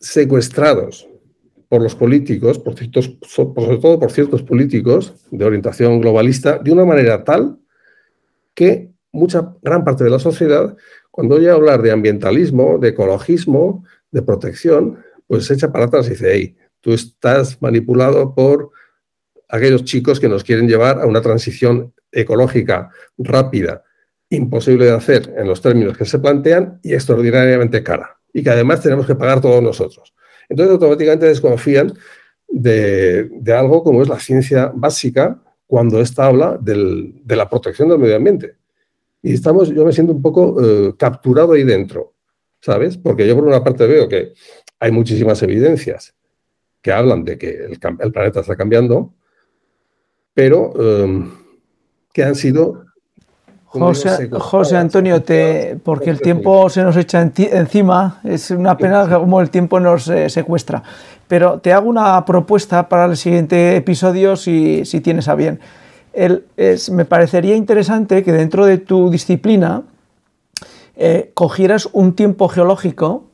secuestrados 0.00 1.08
por 1.68 1.82
los 1.82 1.94
políticos, 1.94 2.58
por 2.58 2.74
ciertos, 2.74 3.16
sobre 3.22 3.78
todo 3.78 3.98
por 3.98 4.10
ciertos 4.10 4.42
políticos 4.42 5.14
de 5.30 5.44
orientación 5.44 6.00
globalista, 6.00 6.58
de 6.58 6.72
una 6.72 6.84
manera 6.84 7.24
tal 7.24 7.58
que 8.54 8.90
mucha 9.12 9.54
gran 9.62 9.84
parte 9.84 10.04
de 10.04 10.10
la 10.10 10.18
sociedad, 10.18 10.76
cuando 11.12 11.36
oye 11.36 11.50
hablar 11.50 11.82
de 11.82 11.92
ambientalismo, 11.92 12.78
de 12.78 12.88
ecologismo, 12.88 13.84
de 14.10 14.22
protección, 14.22 14.98
pues 15.26 15.44
se 15.44 15.54
echa 15.54 15.70
para 15.70 15.84
atrás 15.84 16.06
y 16.06 16.10
dice, 16.10 16.32
hey, 16.32 16.56
tú 16.80 16.92
estás 16.94 17.60
manipulado 17.60 18.34
por 18.34 18.70
aquellos 19.50 19.84
chicos 19.84 20.18
que 20.18 20.28
nos 20.28 20.42
quieren 20.42 20.66
llevar 20.66 21.00
a 21.00 21.06
una 21.06 21.20
transición 21.20 21.92
ecológica 22.10 22.90
rápida, 23.18 23.84
imposible 24.30 24.86
de 24.86 24.92
hacer 24.92 25.34
en 25.36 25.46
los 25.46 25.60
términos 25.60 25.98
que 25.98 26.06
se 26.06 26.18
plantean 26.18 26.80
y 26.82 26.94
extraordinariamente 26.94 27.82
cara. 27.82 28.18
Y 28.32 28.42
que 28.42 28.50
además 28.50 28.80
tenemos 28.80 29.06
que 29.06 29.14
pagar 29.14 29.42
todos 29.42 29.62
nosotros. 29.62 30.14
Entonces 30.48 30.72
automáticamente 30.72 31.26
desconfían 31.26 31.92
de, 32.48 33.30
algo 33.54 33.84
como 33.84 34.00
es 34.02 34.08
la 34.08 34.18
ciencia 34.18 34.72
básica 34.74 35.42
cuando 35.66 36.00
ésta 36.00 36.26
habla 36.26 36.58
de 36.58 37.36
la 37.36 37.50
protección 37.50 37.90
del 37.90 37.98
medio 37.98 38.16
ambiente. 38.16 38.61
Y 39.22 39.34
estamos, 39.34 39.68
yo 39.68 39.84
me 39.84 39.92
siento 39.92 40.12
un 40.12 40.20
poco 40.20 40.56
eh, 40.60 40.94
capturado 40.98 41.52
ahí 41.52 41.62
dentro, 41.62 42.14
¿sabes? 42.60 42.98
Porque 42.98 43.26
yo 43.26 43.36
por 43.36 43.44
una 43.44 43.62
parte 43.62 43.86
veo 43.86 44.08
que 44.08 44.32
hay 44.80 44.90
muchísimas 44.90 45.40
evidencias 45.42 46.14
que 46.82 46.92
hablan 46.92 47.24
de 47.24 47.38
que 47.38 47.64
el, 47.64 47.78
planeta 47.78 48.40
está 48.40 48.56
cambiando, 48.56 49.14
pero 50.34 50.72
em, 50.76 51.30
que 52.12 52.24
han 52.24 52.34
sido... 52.34 52.86
José, 53.64 54.76
Antonio, 54.76 55.22
te, 55.22 55.78
porque 55.82 56.10
el 56.10 56.20
tiempo 56.20 56.68
se 56.68 56.82
nos 56.82 56.94
echa 56.94 57.22
encima, 57.22 58.20
es 58.22 58.50
una 58.50 58.76
pena 58.76 59.08
como 59.08 59.40
el 59.40 59.48
tiempo 59.48 59.80
nos 59.80 60.08
eh, 60.08 60.28
secuestra. 60.28 60.82
Pero 61.26 61.58
te 61.58 61.72
hago 61.72 61.88
una 61.88 62.22
propuesta 62.26 62.86
para 62.86 63.06
el 63.06 63.16
siguiente 63.16 63.76
episodio 63.76 64.36
si, 64.36 64.84
si 64.84 65.00
tienes 65.00 65.26
a 65.26 65.36
bien. 65.36 65.58
Me 66.14 67.04
parecería 67.04 67.56
interesante 67.56 68.22
que 68.22 68.32
dentro 68.32 68.66
de 68.66 68.78
tu 68.78 69.10
disciplina 69.10 69.84
eh, 70.96 71.30
cogieras 71.34 71.88
un 71.92 72.14
tiempo 72.14 72.48
geológico 72.48 73.24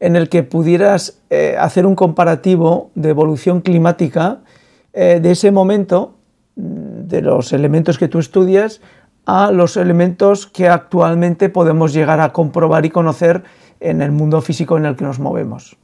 en 0.00 0.16
el 0.16 0.28
que 0.28 0.42
pudieras 0.42 1.20
eh, 1.30 1.56
hacer 1.58 1.86
un 1.86 1.94
comparativo 1.94 2.90
de 2.94 3.10
evolución 3.10 3.60
climática 3.60 4.40
eh, 4.92 5.20
de 5.22 5.30
ese 5.30 5.50
momento, 5.52 6.14
mm, 6.56 7.06
de 7.06 7.22
los 7.22 7.52
elementos 7.52 7.98
que 7.98 8.08
tú 8.08 8.18
estudias, 8.18 8.80
a 9.26 9.52
los 9.52 9.76
elementos 9.76 10.46
que 10.46 10.68
actualmente 10.68 11.48
podemos 11.48 11.92
llegar 11.92 12.18
a 12.20 12.32
comprobar 12.32 12.84
y 12.86 12.90
conocer 12.90 13.44
en 13.78 14.02
el 14.02 14.10
mundo 14.10 14.40
físico 14.40 14.76
en 14.76 14.86
el 14.86 14.96
que 14.96 15.04
nos 15.04 15.20
movemos, 15.20 15.76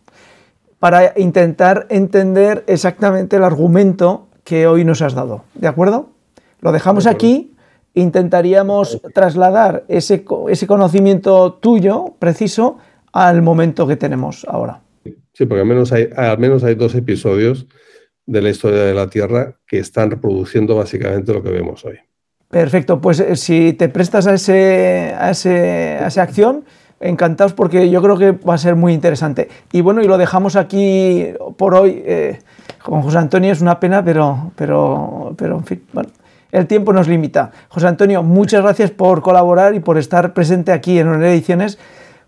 para 0.80 1.12
intentar 1.16 1.86
entender 1.88 2.64
exactamente 2.66 3.36
el 3.36 3.44
argumento 3.44 4.26
que 4.42 4.66
hoy 4.66 4.84
nos 4.84 5.02
has 5.02 5.14
dado. 5.14 5.44
¿De 5.54 5.68
acuerdo? 5.68 6.08
Lo 6.60 6.72
dejamos 6.72 7.06
aquí. 7.06 7.54
Intentaríamos 7.94 9.00
trasladar 9.12 9.84
ese, 9.88 10.24
ese 10.48 10.66
conocimiento 10.66 11.54
tuyo 11.54 12.14
preciso 12.18 12.78
al 13.12 13.42
momento 13.42 13.86
que 13.86 13.96
tenemos 13.96 14.46
ahora. 14.48 14.82
Sí, 15.32 15.46
porque 15.46 15.62
al 15.62 15.66
menos 15.66 15.92
hay, 15.92 16.08
al 16.16 16.38
menos 16.38 16.64
hay 16.64 16.74
dos 16.74 16.94
episodios 16.94 17.66
de 18.26 18.42
la 18.42 18.50
historia 18.50 18.82
de 18.82 18.94
la 18.94 19.08
Tierra 19.08 19.56
que 19.66 19.78
están 19.78 20.10
reproduciendo 20.10 20.76
básicamente 20.76 21.32
lo 21.32 21.42
que 21.42 21.50
vemos 21.50 21.84
hoy. 21.84 21.98
Perfecto, 22.48 23.00
pues 23.00 23.20
eh, 23.20 23.36
si 23.36 23.72
te 23.72 23.88
prestas 23.88 24.26
a, 24.26 24.34
ese, 24.34 25.14
a, 25.18 25.30
ese, 25.30 26.04
esa 26.04 26.22
acción, 26.22 26.64
encantados 27.00 27.52
porque 27.52 27.90
yo 27.90 28.02
creo 28.02 28.18
que 28.18 28.32
va 28.32 28.54
a 28.54 28.58
ser 28.58 28.74
muy 28.74 28.92
interesante. 28.92 29.48
Y 29.72 29.80
bueno, 29.80 30.02
y 30.02 30.06
lo 30.06 30.18
dejamos 30.18 30.56
aquí 30.56 31.26
por 31.56 31.74
hoy. 31.74 32.02
Eh, 32.04 32.38
con 32.82 33.02
José 33.02 33.18
Antonio 33.18 33.52
es 33.52 33.60
una 33.60 33.80
pena, 33.80 34.04
pero, 34.04 34.52
pero, 34.56 35.34
pero 35.36 35.56
en 35.58 35.64
fin, 35.64 35.82
bueno, 35.92 36.10
el 36.52 36.66
tiempo 36.66 36.92
nos 36.92 37.08
limita. 37.08 37.52
José 37.68 37.86
Antonio, 37.86 38.22
muchas 38.22 38.62
gracias 38.62 38.90
por 38.90 39.22
colaborar 39.22 39.74
y 39.74 39.80
por 39.80 39.98
estar 39.98 40.32
presente 40.32 40.72
aquí 40.72 40.98
en 40.98 41.08
una 41.08 41.28
Ediciones 41.28 41.78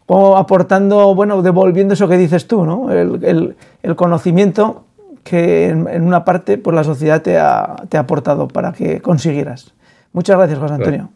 o 0.06 0.36
aportando, 0.36 1.14
bueno, 1.14 1.40
devolviendo 1.40 1.94
eso 1.94 2.08
que 2.08 2.16
dices 2.16 2.48
tú, 2.48 2.64
¿no? 2.64 2.90
el, 2.90 3.56
conocimiento 3.96 4.84
que 5.22 5.68
en, 5.68 6.02
una 6.02 6.24
parte 6.24 6.58
pues 6.58 6.74
la 6.74 6.82
sociedad 6.82 7.22
te 7.22 7.38
ha, 7.38 7.76
te 7.88 7.96
ha, 7.96 8.00
aportado 8.00 8.48
para 8.48 8.72
que 8.72 9.00
consiguieras. 9.00 9.72
Muchas 10.12 10.36
gracias, 10.36 10.58
José 10.58 10.74
Antonio. 10.74 11.10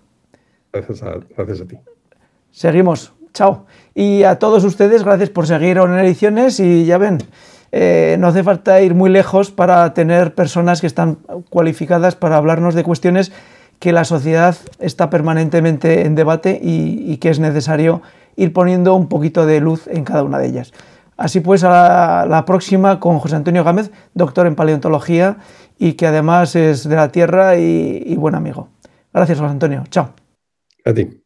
Gracias 0.72 1.02
a, 1.02 1.14
gracias 1.36 1.60
a 1.60 1.64
ti. 1.66 1.76
Seguimos. 2.52 3.12
Chao. 3.32 3.66
Y 3.96 4.22
a 4.22 4.38
todos 4.38 4.62
ustedes, 4.62 5.02
gracias 5.02 5.28
por 5.28 5.48
seguir 5.48 5.78
en 5.78 5.98
Ediciones 5.98 6.60
y 6.60 6.84
ya 6.84 6.98
ven, 6.98 7.18
eh, 7.76 8.16
no 8.20 8.28
hace 8.28 8.44
falta 8.44 8.80
ir 8.82 8.94
muy 8.94 9.10
lejos 9.10 9.50
para 9.50 9.92
tener 9.94 10.34
personas 10.34 10.80
que 10.80 10.86
están 10.86 11.18
cualificadas 11.50 12.14
para 12.14 12.36
hablarnos 12.36 12.74
de 12.74 12.84
cuestiones 12.84 13.32
que 13.78 13.92
la 13.92 14.04
sociedad 14.04 14.56
está 14.78 15.10
permanentemente 15.10 16.06
en 16.06 16.14
debate 16.14 16.58
y 16.62 17.16
que 17.16 17.30
es 17.30 17.40
necesario 17.40 18.02
ir 18.36 18.52
poniendo 18.52 18.94
un 18.94 19.08
poquito 19.08 19.46
de 19.46 19.60
luz 19.60 19.88
en 19.88 20.04
cada 20.04 20.22
una 20.22 20.38
de 20.38 20.46
ellas. 20.46 20.72
Así 21.16 21.40
pues, 21.40 21.62
a 21.64 22.26
la, 22.26 22.44
próxima 22.44 22.98
con 22.98 23.18
José 23.18 23.36
Antonio 23.36 23.64
Gámez, 23.64 23.90
doctor 24.14 24.46
en 24.46 24.56
paleontología 24.56 25.36
y 25.78 25.94
que 25.94 26.06
además 26.06 26.56
es 26.56 26.88
de 26.88 26.96
la 26.96 27.08
Tierra 27.10 27.56
y, 27.56 28.02
y 28.04 28.16
buen 28.16 28.34
amigo. 28.34 28.68
Gracias, 29.12 29.38
José 29.38 29.52
Antonio. 29.52 29.84
Chao. 29.90 30.10
A 30.84 30.92
ti. 30.92 31.23